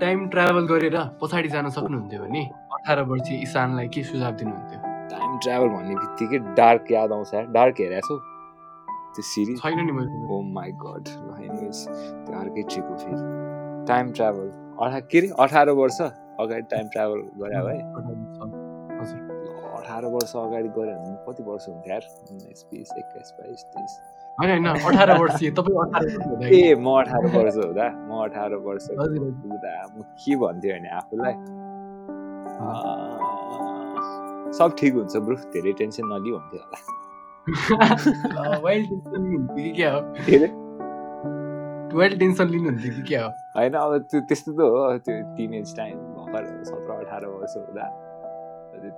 [0.00, 2.42] टाइम ट्राभल गरेर पछाडि जान सक्नुहुन्थ्यो भने
[2.82, 4.78] अठार वर्षीय इसानलाई के सुझाव दिनुहुन्थ्यो?
[5.10, 8.16] टाइम ट्राभल भन्ने बित्तिकै डार्क याद आउँछ डार्क हेरेको छौ
[9.14, 11.04] त्यो सिरिज छैन नि मैले ओ माई गड
[11.44, 14.50] एनिवेज त्यो अर्कै ट्रिप हो फेरि। टाइम ट्राभल
[14.82, 17.78] अठा के अरे अठार वर्ष अगाडि टाइम ट्राभल गरे भए
[19.78, 22.04] अठार वर्ष अगाडि गऱ्यो भने कति वर्ष हुन्थ्यो यार?
[22.30, 23.98] उन्नाइस बिस एक्काइस बाइस तेइस
[24.38, 27.90] होइन होइन अठार वर्षीय तपाईँ अठार वर्ष हुँदाखेरि ए म अठार वर्ष हुँदा?
[28.10, 29.72] म अठार वर्ष। हुँदा?
[29.96, 31.34] म के भन्थ्यो भने आफूलाई?
[34.58, 36.78] सब ठिक हुन्छ ब्रु धेरै टेन्सन नलिउ भन्थ्यो होला।
[38.64, 40.00] वाइल्ड टेन्सन लिनुहुन्थ्यो कि क्या हो?
[41.98, 43.30] वाइल्ड टेन्सन लिनुहुन्थ्यो कि क्या हो?
[43.56, 47.86] होइन अब त्यो त्यस्तो त हो त्यो टिन एज टाइम भर्खर सत्र अठार वर्ष हुँदा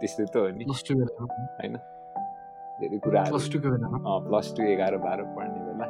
[0.00, 1.74] त्यस्तो त हो नि। होइन
[2.80, 3.38] धेरै कुराहरू।
[4.28, 5.86] प्लस टू एघार बाह्र पढ्ने बेला।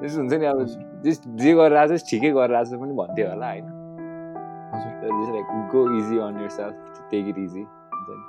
[0.00, 0.58] त्यस्तो हुन्छ नि अब
[1.04, 3.66] जे जे गरेर आएको छ ठिकै गरेर पनि भन्थ्यो होला होइन।
[4.74, 6.74] हजुर like go easy on yourself
[7.10, 8.22] take it easy हुन्छ नि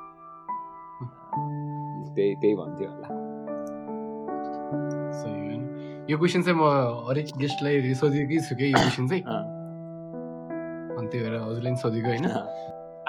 [2.15, 3.07] त्यही त्यही भन्थ्यो होला
[6.09, 6.61] यो क्वेसन चाहिँ म
[7.09, 9.23] हरेक गेस्टलाई सोधेकै छु कि यो क्वेसन चाहिँ
[10.95, 12.25] अनि त्यही भएर हजुरले पनि सोधेको होइन।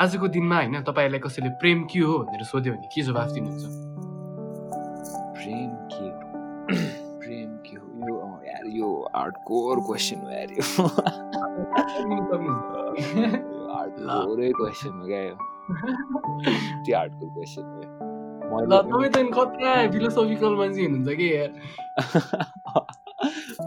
[0.00, 3.64] आजको दिनमा होइन तपाईँलाई कसैले प्रेम के हो भनेर सोध्यो भने के जवाफ दिनुहुन्छ
[5.36, 6.20] प्रेम के हो
[7.20, 8.16] प्रेम के हो यो
[8.48, 10.64] यार यो हार्डकोर क्वेसन हो यार यो
[14.08, 15.34] हार्डकोरै क्वेसन हो क्या यो
[16.84, 17.80] त्यो हार्डकोर क्वेसन हो।
[18.46, 21.50] ल तपाईँ त कत्रा फिलोसफिकल मान्छे हुनुहुन्छ कि यार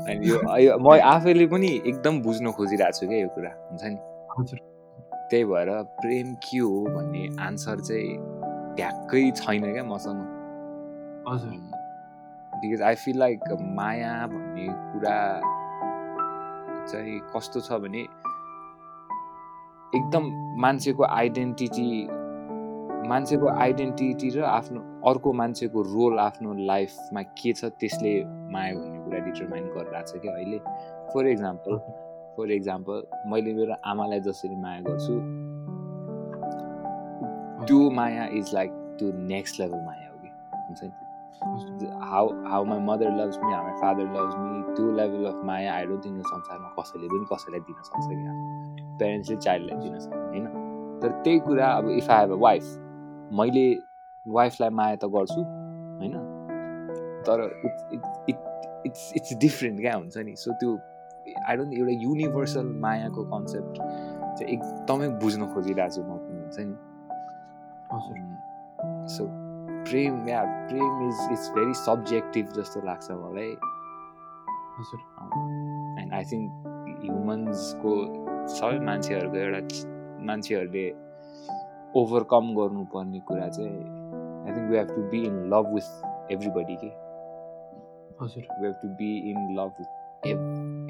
[0.10, 3.98] अनि यो म आफैले पनि एकदम बुझ्न खोजिरहेको छु क्या यो कुरा हुन्छ नि
[4.40, 4.60] हजुर
[5.30, 5.70] त्यही भएर
[6.02, 8.12] प्रेम के हो भन्ने आन्सर चाहिँ
[8.78, 10.20] ट्याक्कै छैन क्या मसँग
[11.28, 11.54] हजुर
[12.62, 13.40] बिकज आई फिल लाइक
[13.78, 15.18] माया भन्ने कुरा
[16.90, 18.04] चाहिँ कस्तो छ भने
[19.96, 20.24] एकदम
[20.62, 22.08] मान्छेको आइडेन्टिटी
[23.10, 28.12] मान्छेको आइडेन्टिटी र आफ्नो अर्को मान्छेको रोल आफ्नो लाइफमा के छ त्यसले
[28.54, 30.60] माया भन्ने कुरा डिटरमाइन गरिरहेको छ क्या अहिले।
[31.14, 31.78] फर इक्जाम्पल
[32.38, 35.16] फर इक्जाम्पल मैले मेरो आमालाई जसरी माया गर्छु
[37.66, 40.30] त्यो माया इज लाइक त्यो नेक्स्ट लेभल माया हो कि
[40.68, 40.92] हुन्छ नि?
[42.12, 45.74] How how my mother loves me how my father loves me त्यो लेभल अफ माया
[45.74, 50.16] आई डोन्ट थिङ्क यो संसारमा कसैले पनि कसैलाई दिन सक्छ कि पेरेन्ट्सले चाइल्डलाई दिन सक्छ
[50.16, 50.46] होइन?
[51.02, 52.64] तर त्यही कुरा अब if I have a wife
[53.34, 53.80] मैले
[54.28, 56.14] वाइफलाई माया त गर्छु होइन?
[57.28, 58.38] तर it's it's it
[58.86, 60.36] it's it's different क्या हुन्छ नि?
[60.36, 60.78] सो त्यो
[61.48, 66.76] आई डोन्ट एउटा युनिभर्सल मायाको कन्सेप्ट चाहिँ एकदमै बुझ्न खोजिरहेको छु म पनि हुन्छ नि?
[69.14, 69.26] सो
[69.90, 73.52] प्रेम या प्रेम इज इट्स भेरी सब्जेक्टिभ जस्तो लाग्छ मलाई।
[74.80, 75.00] हजुर।
[76.02, 76.46] एन्ड आई थिङ्क
[77.04, 77.94] ह्युमन्सको
[78.48, 79.62] सबै मान्छेहरूको एउटा
[80.28, 80.86] मान्छेहरूले
[82.00, 83.84] ओभरकम गर्नुपर्ने कुरा चाहिँ
[84.46, 86.92] I think we have to be in love with everybody के
[88.22, 90.40] हजुर। We have to be in love with ev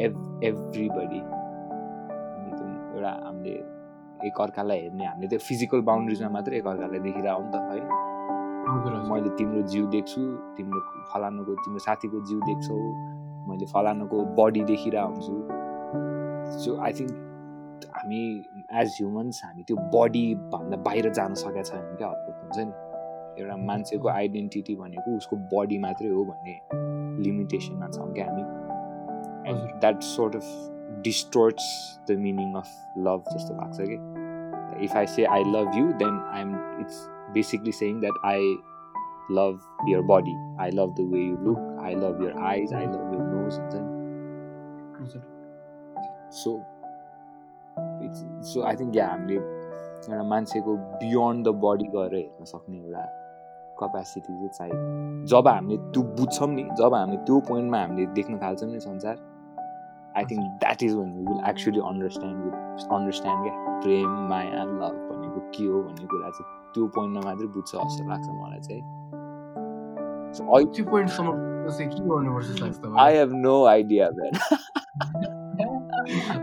[0.01, 3.55] ev everybody अनि त्यो एउटा हामीले
[4.27, 7.85] एकअर्कालाई हेर्ने हामीले त्यो फिजिकल बााउन्ड्रिजमा मात्रै एकअर्कालाई देखिरहेको नि त होइन
[8.69, 10.21] हजुर मैले तिम्रो जिउ देख्छु
[10.57, 10.81] तिमीले
[11.13, 12.77] फलानुको तिम्रो साथीको जिउ देख्छौ
[13.49, 15.35] मैले फलानुको बडी देखिरहेको हुन्छु।
[16.63, 17.13] सो आई थिङ्क
[17.95, 18.21] हामी
[18.81, 24.09] एज ह्युमन्स हामी त्यो बडीभन्दा बाहिर जान सकेका छैनौँ क्या हदपुट हुन्छ नि एउटा मान्छेको
[24.09, 26.55] आइडेन्टिटी भनेको उसको बडी मात्रै हो भन्ने
[27.23, 28.43] लिमिटेसनमा छौँ क्या हामी
[29.51, 30.47] हजुर। That sort of
[31.03, 31.69] distorts
[32.09, 32.69] the meaning of
[33.07, 37.71] love जस्तो लाग्छ कि if I say I love you then I am it's basically
[37.77, 38.37] saying that I
[39.29, 40.31] love your body.
[40.57, 41.59] I love the way you look.
[41.79, 42.71] I love your eyes.
[42.73, 43.59] I love your nose.
[43.73, 43.83] Then,
[46.31, 46.65] so,
[48.41, 53.04] so I think yeah, हामीले एउटा मान्छेको beyond the body गएर हेर्न सक्ने एउटा
[53.82, 58.69] capacity चाहिँ चाहियो जब हामीले त्यो बुझ्छौँ नि जब हामीले त्यो पोइन्टमा हामीले देख्न थाल्छौँ
[58.72, 59.15] नि संसार
[60.17, 62.39] I think that is one will actually understand
[62.91, 67.72] understand क्या प्रेम माया लभ भनेको के हो भन्ने कुरा चाहिँ त्यो पोइन्टमा मात्रै बुझ्छ
[67.76, 68.84] जस्तो लाग्छ मलाई चाहिँ।
[70.30, 71.30] So, I, त्यो पोइन्टसम्म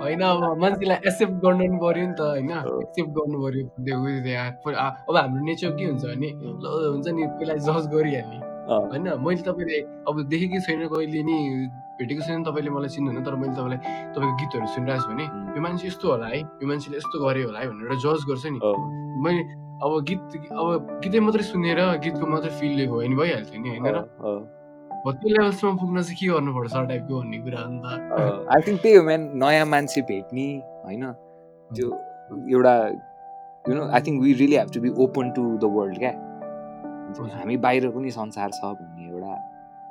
[0.01, 2.51] होइन अब मान्छेलाई एक्सेप्ट गर्नु पनि पर्यो नि त होइन।
[2.83, 6.29] एक्सेप्ट गर्नु पर्यो त्यो उयो त्यो आ- प- आ- अब हाम्रो नेचर के हुन्छ भने
[6.57, 8.39] ल हुन्छ नि पहिला जज गरिहाल्ने।
[8.91, 11.37] होइन मैले तपाईँले अब देखेकै छैन कहिले नि
[11.99, 13.79] भेटेको छैन तपाईँले मलाई चिन्नुहुन्न तर मैले तपाईँलाई
[14.15, 15.25] तपाईँको गीतहरू सुनिरहेको छु भने.
[15.57, 18.59] यो मान्छे यस्तो होला है यो मान्छेले यस्तो गरे होला है भनेर जज गर्छ नि।
[19.23, 19.43] मैले
[19.77, 20.67] अब गीत अब
[21.05, 23.99] गीतै मात्रै सुनेर गीतको मात्रै फिल लिएको होइन भइहाल्थ्यो नि होइन र?
[25.13, 29.03] त्यो लेभलसम्म पुग्न चाहिँ के गर्नुपर्छ टाइपको भन्ने कुरा अन्त अँ। आई थिङ्क त्यही हो
[29.05, 30.47] म्यान नयाँ मान्छे भेट्ने
[30.85, 31.05] होइन?
[31.71, 31.87] त्यो
[32.55, 32.75] एउटा
[33.69, 36.13] you know I think we really have to be open to the world क्या।
[37.37, 39.33] हामी बाहिर पनि संसार छ भन्ने एउटा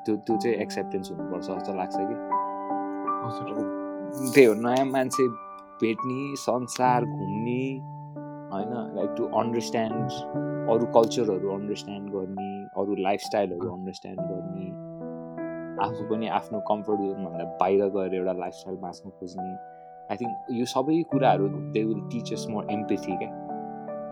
[0.06, 2.16] त्यो त्यो चाहिँ एक्सेप्टेन्स हुनुपर्छ जस्तो लाग्छ कि।
[4.34, 5.28] त्यही हो नयाँ मान्छे
[5.82, 7.62] भेट्ने संसार घुम्ने
[8.54, 8.74] होइन?
[8.96, 10.10] लाइक टु अन्डरस्ट्यान्ड
[10.72, 12.52] अरू कल्चरहरू अन्डरस्ट्यान्ड गर्ने
[12.82, 14.68] अरू लाइफस्टाइलहरू अन्डरस्ट्यान्ड गर्ने।
[15.84, 19.56] आफू पनि आफ्नो कम्फर्ट जोनभन्दा बाहिर गएर एउटा लाइफस्टाइल बाँच्न खोज्ने।
[20.12, 23.30] आई थिङ्क यो सबै कुराहरू they will teach us more empathy क्या?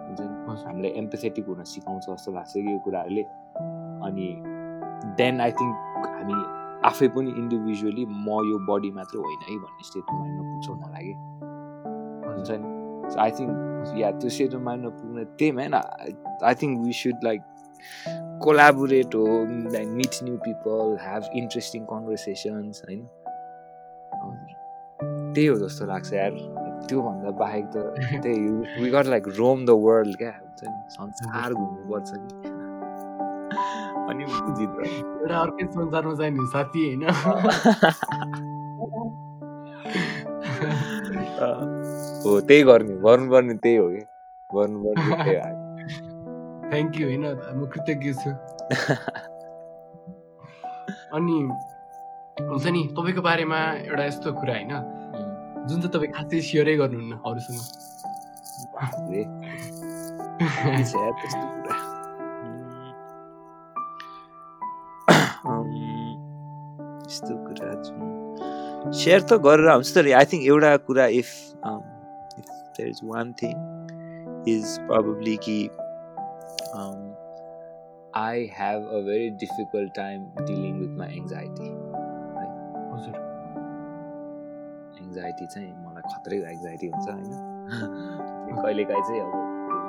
[0.08, 3.21] हुन्छ नि। हामीलाई एम्पेथेटिक हुन सिकाउँछ जस्तो लाग्छ कि यो कुराहरूले।
[4.08, 4.28] अनि
[5.17, 5.76] देन आई थिङ्क
[6.08, 6.34] हामी
[6.86, 11.13] आफै पनि इन्डिभिजुअली म यो बडी मात्र होइन है भन्ने स्टेटमा माइन्डमा पुग्छौँ मलाई कि?
[12.28, 12.67] हुन्छ नि?
[13.19, 15.73] आई थिङ्क या त्यो स्टेटमा माइन्डमा पुग्न त्यही होइन
[16.43, 17.41] I think we should like
[18.41, 19.25] collaborate हो
[19.73, 23.01] like meet new people have interesting conversations होइन।
[25.33, 26.31] त्यही हो जस्तो लाग्छ यार।
[26.89, 27.75] त्योभन्दा बाहेक त
[28.23, 28.39] त्यही
[28.81, 30.33] we got like roam the world क्या?
[30.41, 30.79] हुन्छ नि?
[30.89, 32.29] संसार घुम्नुपर्छ नि।
[34.09, 37.03] अनि एउटा अर्कै संसारमा जाने साथी होइन?
[42.25, 44.03] हो त्यही गर्ने। गर्नुपर्ने त्यही हो कि?
[44.49, 45.35] गर्नुपर्ने
[46.73, 47.25] थ्याङ्क यू होइन?
[47.53, 48.29] म कृतज्ञ छु।
[51.13, 51.38] अनि
[52.41, 54.73] हुन्छ नि तपाईँको बारेमा एउटा यस्तो कुरा होइन।
[55.69, 57.62] जुन चाहिँ तपाईँ खासै सेयरै गर्नुहुन्न अरूसँग।
[67.13, 71.29] यस्तो कुरा जुन सेयर त गरेर आउँछ तर आई थिङ्क एउटा कुरा if
[72.39, 73.55] if there is one thing
[74.47, 75.57] is probably कि
[78.15, 81.67] I have a very difficult time dealing with my anxiety
[82.93, 83.15] हजुर।
[85.03, 87.23] एङ्जाइटी चाहिँ मलाई खत्रै एङ्जाइटी हुन्छ होइन?
[88.63, 89.31] कहिलेकाहीँ चाहिँ अब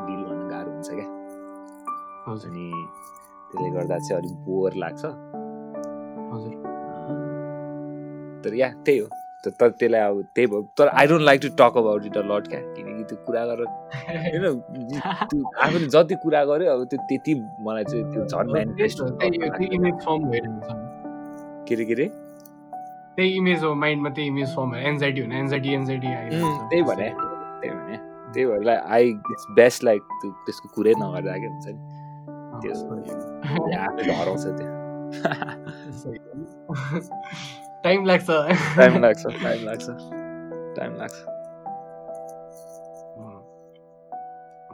[0.06, 1.04] डिल गर्न गाह्रो हुन्छ क्या।
[2.46, 2.86] अनि
[3.52, 5.04] त्यसले गर्दा चाहिँ अलिक बोर लाग्छ।
[6.34, 6.52] हजुर।
[8.44, 9.06] तर या त्यही हो।
[9.44, 12.48] तर त्यसलाई अब त्यही भयो। तर I don't like to talk about it a lot
[12.48, 12.60] क्या
[13.04, 13.66] त्यो कुरा गरेर
[14.24, 14.44] होइन
[15.62, 17.34] आफूले जति कुरा गर्यो अब त्यो त्यति
[17.66, 18.98] मलाई चाहिँ त्यो झन् म्यानिफेस्ट
[21.68, 22.10] के अरे के अरे
[23.16, 27.70] त्यही इमेज हो माइन्डमा त्यही इमेज फर्म भयो। एन्जाइटी हुने एन्जाइटी एन्जाइटी त्यही भने त्यही
[27.70, 27.96] भने
[28.34, 31.78] त्यही भएर आई इट्स बेस्ट लाइक त्यो त्यसको कुरै नगर्दा के हुन्छ नि।
[34.14, 34.84] हराउँछ त्यो।
[37.84, 38.26] टाइम लाग्छ।
[38.76, 39.86] टाइम लाग्छ टाइम लाग्छ
[40.76, 41.33] टाइम लाग्छ।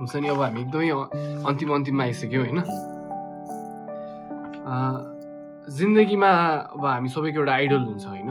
[0.00, 0.88] हुन्छ नि अब हामी एकदमै
[1.48, 2.58] अन्तिम अन्तिममा आइसक्यौँ होइन।
[5.78, 6.30] जिन्दगीमा
[6.76, 8.30] अब हामी सबैको एउटा आइडल हुन्छ होइन।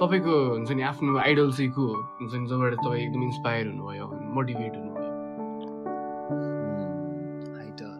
[0.00, 1.86] तपाईँको हुन्छ नि आफ्नो आइडल चाहिँ को
[2.18, 5.10] हुन्छ नि जसबाट तपाईँ एकदम इन्सपायर हुनुभयो मोटिभेट हुनुभयो?
[7.62, 7.92] आइडल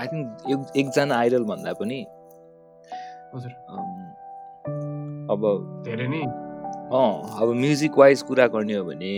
[0.00, 1.98] आई थिङ्क एक एकजना आइडल भन्दा पनि
[3.34, 3.95] हजुर। um,
[5.30, 5.40] अब
[5.86, 6.22] धेरै नै।
[6.96, 9.12] अँ अब म्युजिक वाइज कुरा गर्ने हो भने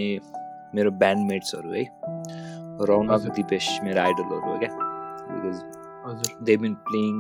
[0.75, 1.85] मेरो ब्यान्डमेट्सहरू है
[2.89, 4.73] रौनक। दिपेश मेरो आइडलहरू हो क्या।
[5.33, 5.57] Because
[6.47, 7.15] they been playing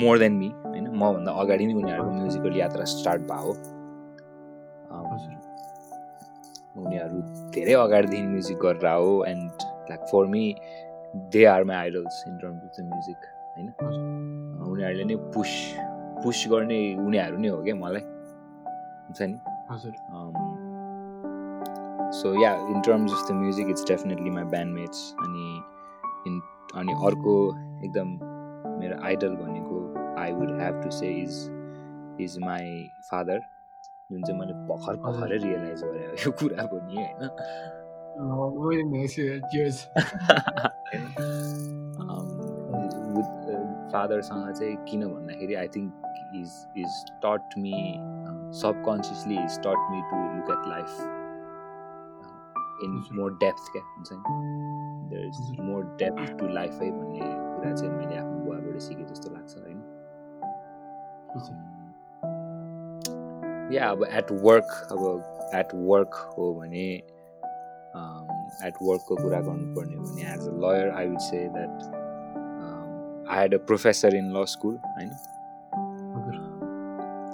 [0.00, 3.52] more than me होइन। मभन्दा अगाडि नै उनीहरूको म्युजिकल यात्रा स्टार्ट भयो
[4.90, 5.06] Um,
[6.76, 7.18] उनीहरू
[7.54, 10.42] धेरै अगाडिदेखि म्युजिक गरेर हो and like for me
[11.34, 13.20] they are my idols in terms of the music
[13.52, 13.68] होइन।
[14.66, 15.52] उनीहरूले नै पुस
[16.22, 19.38] पुस गर्ने उनीहरू नै हो क्या मलाई। हुन्छ नि?
[19.70, 19.92] हजुर।
[22.12, 25.62] So yeah in terms of the music it's definitely my bandmates अनि
[26.26, 26.40] इन
[26.74, 27.34] अनि अर्को
[27.84, 28.08] एकदम
[28.80, 29.76] मेरो आइडल भनेको
[30.18, 31.32] I would have to say is
[32.20, 33.40] is my father
[34.12, 37.30] जुन चाहिँ मैले भर्खर भर्खरै रियलाइज गरेँ यो कुरा पनि होइन.
[43.92, 47.74] फादरसँग चाहिँ किन भन्दाखेरि I think is is taught me
[48.60, 51.00] subconsciously is taught me to look at life
[52.84, 54.20] in more depth क्या हुन्छ नि?
[55.10, 59.34] There is more depth to life है भन्ने कुरा चाहिँ मैले आफ्नो बुवाबाट सिकेँ जस्तो
[59.34, 59.80] लाग्छ होइन
[63.74, 66.86] या अब एट वर्क अब एट वर्क हो भने
[68.66, 71.99] एट वर्कको कुरा गर्नुपर्ने हो भने as a lawyer I would say that
[73.30, 75.10] I had a professor in law school होइन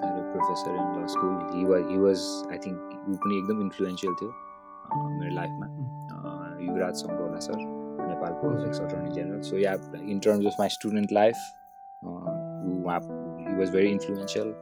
[0.06, 1.36] a professor in law school.
[1.52, 2.22] He was he was
[2.54, 2.78] I think
[3.08, 7.56] ऊ पनि एकदम इन्फ्लुएन्सियल थियो अँ, मेरो लाइफमा अँ, युवराज सङ्गौला सर
[8.08, 9.72] नेपालको ex attorney general so yeah
[10.06, 11.36] in terms of my student life
[12.02, 13.00] उहाँ
[13.48, 14.52] हि वाज भेरी इन्फ्लुएन्सियल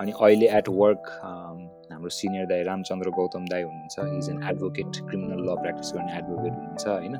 [0.00, 4.18] अनि अहिले एट वर्क हाम्रो सिनियर दाई रामचन्द्र गौतम दाई हुनुहुन्छ.
[4.18, 7.16] Is an advocate criminal law practice गर्ने एडभोकेट हुनुहुन्छ होइन?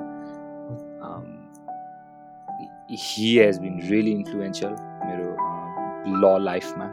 [2.91, 4.73] He has been really influential
[5.07, 5.27] मेरो
[6.21, 6.87] ल लाइफमा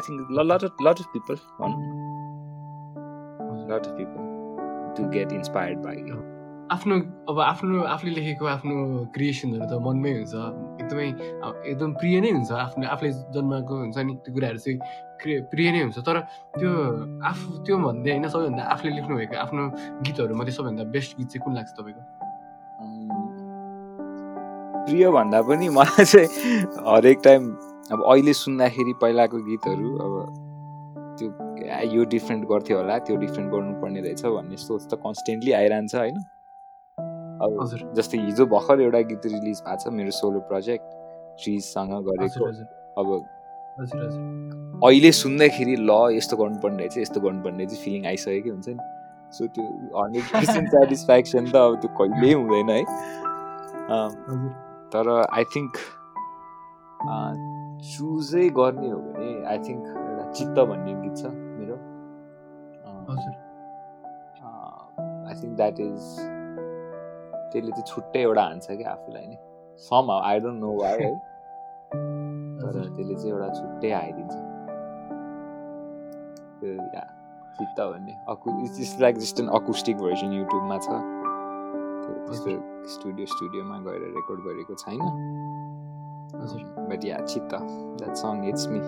[0.00, 1.74] think a lot of lot of people want
[3.50, 4.24] a lot of people
[4.96, 6.18] to get inspired by you.
[6.72, 6.96] आफ्नो
[7.28, 8.74] अब आफ्नो आफूले लेखेको आफ्नो
[9.14, 10.34] क्रिएसनहरू त मनमै हुन्छ।
[10.82, 11.08] एकदमै
[11.70, 14.78] एकदम प्रिय नै हुन्छ। आफ्नो आफूले जन्माएको हुन्छ नि त्यो कुराहरू चाहिँ
[15.22, 16.20] क्रिय प्रिय नै हुन्छ। तर
[16.60, 16.70] त्यो
[17.30, 19.62] आफू त्यो भन्दै होइन सबैभन्दा आफूले लेख्नुभएको आफ्नो
[20.06, 22.19] गीतहरू मध्ये सबैभन्दा बेस्ट गीत चाहिँ कुन लाग्छ तपाईँको?
[24.90, 26.28] प्रिय भन्दा पनि मलाई चाहिँ
[26.90, 27.50] हरेक टाइम
[27.92, 30.12] अब अहिले सुन्दाखेरि पहिलाको गीतहरू अब
[31.18, 31.28] त्यो
[31.94, 36.16] यो डिफ्रेन्ट गर्थ्यो होला त्यो डिफ्रेन्ट गर्नुपर्ने रहेछ भन्ने सोच त कन्सटेन्टली आइरहन्छ होइन?
[37.44, 37.50] अब
[37.96, 40.86] जस्तै हिजो भर्खर एउटा गीत रिलिज भएको छ मेरो सोलो प्रोजेक्ट
[41.40, 42.48] हजुर गरेको
[43.00, 43.08] अब
[44.84, 48.76] अहिले सुन्दाखेरि ल यस्तो गर्नुपर्ने रहेछ यस्तो गर्नुपर्ने रहेछ फिलिङ आइसकेको हुन्छ नि।
[49.36, 49.64] सो त्यो
[49.98, 52.82] हन्ड्रेड पर्सेन्ट सेटिस्फ्याक्सन त अब त्यो कहिल्यै हुँदैन है।
[54.92, 55.74] तर आई थिङ्क
[57.90, 61.76] चुजै गर्ने हो भने आई थिङ्क एउटा चित्त भन्ने गीत छ मेरो।
[63.10, 63.34] हजुर।
[65.28, 66.02] आई थिङ्क द्याट इज
[67.52, 69.38] त्यसले चाहिँ छुट्टै एउटा हान्छ क्या आफूलाई नै।
[69.88, 71.12] Some I don't know why है।
[72.60, 74.34] तर त्यसले चाहिँ एउटा छुट्टै आइदिन्छ
[76.60, 76.70] त्यो
[77.58, 81.19] चित्त भन्ने। अकु it's like just an acoustic version युट्युबमा छ।
[82.26, 82.50] त्यस्तो
[82.94, 85.00] स्टुडियो स्टुडियोमा गएर रेकर्ड गरेको छैन।
[86.42, 88.80] हजुर। बट या चित्त द्याट सङ इट्स मी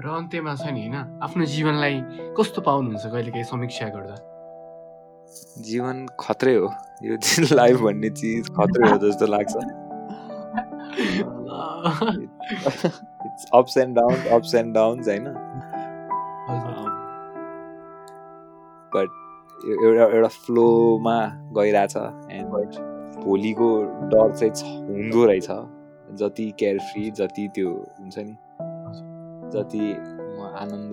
[0.00, 0.96] र अन्त्यमा छ नि होइन?
[1.22, 1.94] आफ्नो जीवनलाई
[2.38, 4.16] कस्तो पाउनुहुन्छ कहिलेकाहीँ समीक्षा गर्दा?
[5.62, 6.66] जीवन खत्रै हो।
[7.04, 7.16] यो
[7.54, 9.54] लाइफ भन्ने चिज खत्रै हो जस्तो लाग्छ।
[13.26, 15.24] It's ups and down ups and downs होइन?
[18.94, 19.08] बट
[19.62, 21.16] एउटा एउटा फ्लोमा
[21.58, 22.46] गइरहेछ एन्ड
[23.24, 23.68] भोलिको
[24.10, 25.48] डर चाहिँ हुँदो रहेछ।
[26.20, 28.34] जति केयरफ्री जति त्यो हुन्छ नि।
[29.54, 29.84] जति
[30.36, 30.92] म आनन्द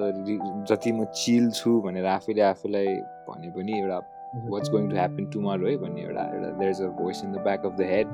[0.70, 2.88] जति म चिल छु भनेर आफैले आफूलाई
[3.28, 3.98] भने पनि एउटा
[4.50, 7.44] what's going to happen tomorrow है भन्ने एउटा एउटा there is a voice in the
[7.44, 8.08] back of the head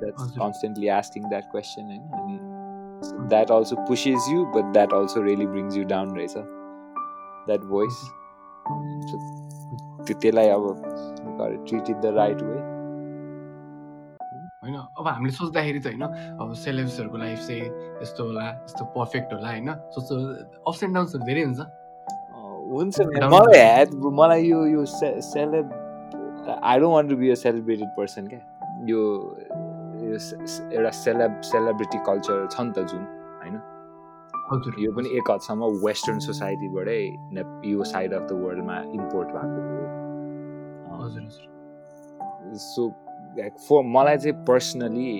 [0.00, 0.30] that's.
[0.38, 5.76] Constantly asking that question होइन अनि that also pushes you but that also really brings
[5.76, 7.96] you down रहेछ। That voice
[10.06, 10.64] त्यो त्यसलाई अब
[11.66, 12.58] treat it the right way
[14.62, 16.02] होइन अब हामीले सोच्दाखेरि त होइन
[16.42, 17.66] अब सेलेब्सहरूको लाइफ चाहिँ
[18.02, 19.70] यस्तो होला यस्तो पर्फेक्ट होला होइन?
[19.94, 20.08] सोच्छ
[20.68, 21.60] अप्स एन्ड डाउन्सहरू धेरै हुन्छ।
[22.68, 23.00] हुन्छ
[23.34, 24.84] मलाई ह्याड मलाई यो यो
[25.28, 25.66] celeb
[26.62, 28.40] I don't want to be a celebrated person क्या?
[28.90, 29.00] यो
[30.74, 33.02] एउटा सेलेब सेलिब्रिटी कल्चर छ नि त जुन
[33.42, 33.56] होइन?
[34.48, 37.00] यो पनि एक हदसम्म वेस्टर्न सोसाइटीबाटै
[37.70, 42.86] यो साइड अफ द वर्ल्डमा इम्पोर्ट भएको हो। हजुर हजुर। सो
[43.38, 45.10] लाइक फर मलाई चाहिँ personally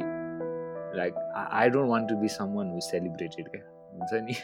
[0.98, 3.62] like I don't want to be someone who celebrated क्या?
[3.92, 4.34] हुन्छ नि?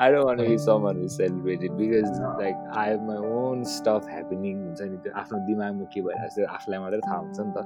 [0.00, 4.54] I don't want be someone who celebrated because like I have my own stuff happening
[4.66, 4.96] हुन्छ नि?
[4.96, 7.58] त्यो आफ्नो दिमागमा के भइरहेको छ आफूलाई मात्रै थाहा हुन्छ नि त।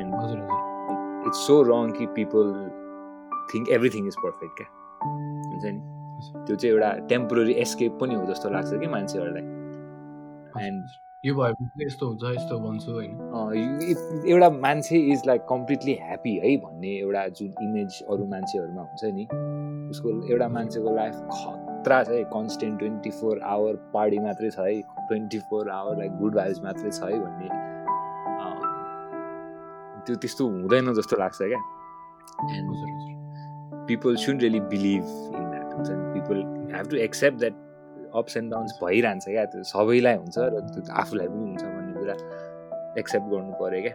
[0.00, 2.52] एन्ड हजुर हजुर। इट्स सो रङ कि people
[3.52, 4.68] think everything is perfect क्या?
[5.56, 5.80] हुन्छ नि।
[6.46, 9.44] त्यो चाहिँ एउटा टेम्पोररी एस्केप पनि हो जस्तो लाग्छ कि मान्छेहरूलाई।
[10.66, 10.84] एन्ड
[11.24, 13.12] यो भएपछि यस्तो हुन्छ यस्तो भन्छु होइन।
[14.30, 19.24] एउटा मान्छे इज लाइक कम्प्लिटली ह्याप्पी है भन्ने एउटा जुन इमेज अरू मान्छेहरूमा हुन्छ नि।
[19.90, 24.80] उसको एउटा मान्छेको लाइफ खतरा छ है constant twenty four hour party मात्रै छ है
[25.08, 27.48] twenty four hour like good vibes मात्रै छ है भन्ने।
[30.06, 31.60] त्यो त्यस्तो हुँदैन जस्तो लाग्छ क्या।
[32.56, 32.68] And
[33.88, 35.02] people should really believe
[35.36, 35.45] in
[35.76, 36.36] हुन्छ। नि people
[36.74, 37.54] have to accept that
[38.20, 42.16] ups and downs भइरहन्छ क्या। त्यो सबैलाई हुन्छ र त्यो आफूलाई पनि हुन्छ भन्ने कुरा
[43.00, 43.94] एक्सेप्ट गर्नु पऱ्यो क्या।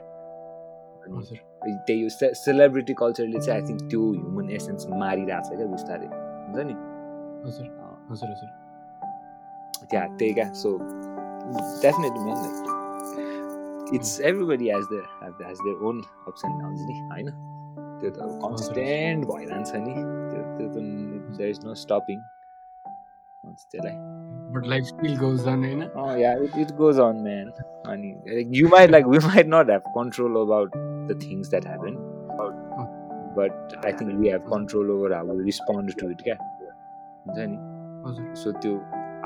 [1.02, 2.10] अनि त्यही
[2.46, 6.76] सेलिब्रिटी कल्चरले चाहिँ आई थिङ्क त्यो ह्युमन एसेन्स मारिरहेको छ क्या बिस्तारै। हुन्छ नि?
[7.46, 7.68] हजुर
[8.10, 8.50] हजुर हजुर
[9.90, 10.70] त्यहाँ त्यही क्या। So
[11.82, 17.28] definitely man like it's everybody as there has their own ups and downs नि होइन?
[18.02, 19.96] त्यो त कन्सटेन्ट भइरहन्छ नि।
[20.62, 20.86] त्यो त
[21.42, 22.22] देयर इज नो स्टपिङ
[23.72, 23.94] त्यसलाई।
[24.56, 25.84] But life still goes on होइन?
[26.00, 27.52] Oh yeah, it, it goes on, man.
[27.92, 28.02] And
[28.32, 30.76] like, you might like we might not have control about
[31.12, 31.96] the things that happen,
[33.38, 36.22] but I think we have control over how we respond to it.
[36.28, 37.58] क्या हुन्छ नि?
[38.44, 38.74] So त्यो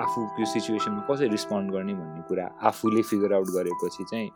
[0.06, 4.30] आफू त्यो सिचुएसनमा कसरी respond गर्ने भन्ने कुरा आफूले फिगर आउट गरेपछि चाहिँ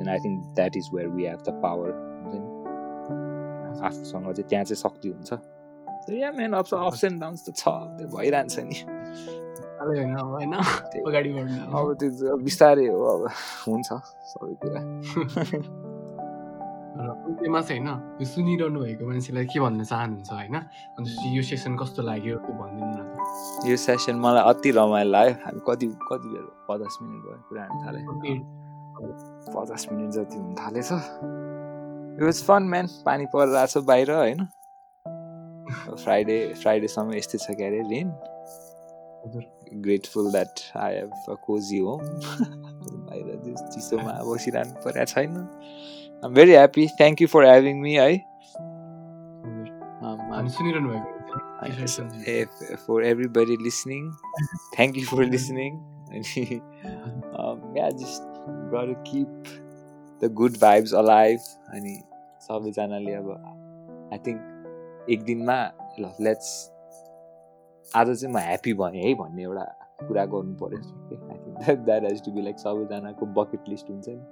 [0.00, 2.48] then I think that is where we have the power हुन्छ नि?
[3.86, 5.30] आफूसँग चाहिँ त्यहाँ चाहिँ शक्ति हुन्छ।
[6.18, 7.64] या main ups ups and downs त छ
[7.98, 8.76] त्यो भइरहन्छ नि
[9.80, 13.22] होइन अगाडि बढ्नु अब त्यो बिस्तारै हो अब
[13.66, 13.88] हुन्छ
[14.32, 14.80] सबै कुरा
[17.00, 22.02] अन्त्यमा चाहिँ होइन यो सुनिरहनु भएको मान्छेलाई के भन्न चाहनुहुन्छ होइन अन्त यो सेसन कस्तो
[22.02, 26.94] लाग्यो त्यो भनिदिनु न। यो सेसन मलाई अति रमाइलो लाग्यो हामी कति कति बेर पचास
[27.02, 28.00] मिनट भयो कुरा हुन थाले
[29.54, 34.40] पचास मिनट जति हुन थालेछ इट वाज फन म्यान पानी परिरहेछ बाहिर होइन
[36.02, 38.08] फ्राइडे फ्राइडेसम्म यस्तै छ के अरे rain
[39.86, 45.36] grateful that I have a cozy home बाहिर चिसोमा बसिरहनु परेको छैन
[46.24, 49.68] I'm very happy thank you for having me है हजुर
[50.10, 52.70] I'm- अनि सुनिरहनु भएको मान्छेलाई के suggestion दिनुहुन्छ?
[52.74, 54.04] if for everybody listening
[54.76, 55.80] thank you for listening.
[57.40, 58.24] Um, yeah just
[58.70, 59.50] gotta keep
[60.22, 61.44] the good vibes alive.
[61.76, 61.92] अनि
[62.46, 63.28] सबैजनाले अब
[64.12, 64.40] आई थिङ्क
[65.10, 65.54] एक दिनमा
[66.00, 66.50] ल लेट्स
[67.96, 69.64] आज चाहिँ म ह्याप्पी भएँ है भन्ने एउटा
[70.08, 74.22] कुरा गर्नु पऱ्यो that has to be like सबैजनाको बकेट लिस्ट हुन्छ नि।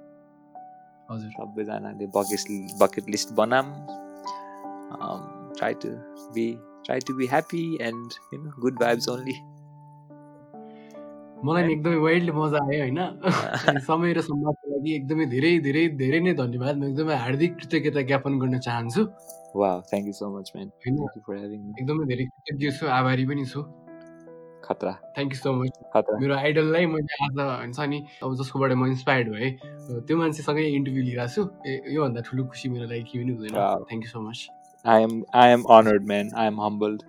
[1.11, 3.73] हजुर। सबैजनाले बकेट बकेट लिस्ट बनाम
[5.57, 5.89] try to
[6.35, 6.45] be
[6.85, 9.35] try to be happy and you know good vibes only
[11.45, 16.19] मलाई नि एकदमै वाइल्ड मजा आयो होइन। समय र सम्वादको लागि एकदमै धेरै धेरै धेरै
[16.19, 19.05] नै धन्यवाद। म एकदमै हार्दिक कृतज्ञता ज्ञापन गर्न चाहन्छु।
[19.55, 22.87] वा thank you so much man thank you for having me एकदमै धेरै कृतज्ञ छु
[22.99, 23.61] आभारी पनि छु।
[24.63, 28.85] खतरा। थ्याङ्क यू सो मच खतरा। मेरो आइडललाई मैले आज हुन्छ नि अब जसकोबाट म
[28.93, 29.51] इन्सपायर्ड भएँ
[30.05, 31.41] त्यो मान्छेसँगै इन्टरभ्यू लिइरहेको छु।
[31.97, 33.53] योभन्दा ठुलो खुसी मेरो लागि केही पनि हुँदैन.
[33.89, 34.39] Thank you so much
[34.85, 36.99] I am I am honoured man I am humbled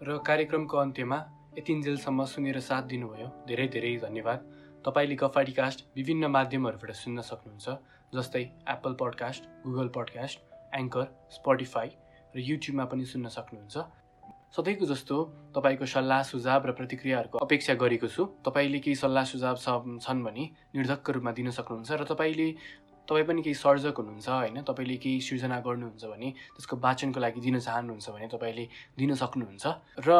[0.00, 1.18] र कार्यक्रमको अन्त्यमा
[1.58, 7.66] यतिन्जेलसम्म सुनेर साथ दिनुभयो। धेरै धेरै धन्यवाद। तपाईँले गफाडी कास्ट विभिन्न माध्यमहरूबाट सुन्न सक्नुहुन्छ
[8.14, 10.38] जस्तै Apple podcast Google podcast
[10.74, 11.88] Anchor Spotify
[12.34, 13.76] र युट्युबमा पनि सुन्न सक्नुहुन्छ।
[14.56, 15.16] सधैँको जस्तो
[15.56, 19.56] तपाईँको सल्लाह सुझाव र प्रतिक्रियाहरूको अपेक्षा गरेको छु। तपाईँले केही सल्लाह सुझाव
[20.00, 22.48] छन् भने निर्धक्क रूपमा दिन सक्नुहुन्छ र तपाईँले
[23.08, 27.58] तपाईँ पनि केही सर्जक हुनुहुन्छ होइन तपाईँले केही सृजना गर्नुहुन्छ भने त्यसको वाचनको लागि दिन
[27.58, 28.64] चाहनुहुन्छ भने तपाईँले
[28.96, 29.64] दिन सक्नुहुन्छ।
[30.06, 30.10] र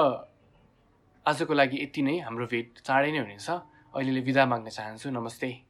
[1.26, 3.48] आजको लागि यति नै। हाम्रो भेट चाँडै नै हुनेछ।
[3.94, 5.67] अहिलेले विदा माग्न चाहन्छु। नमस्ते।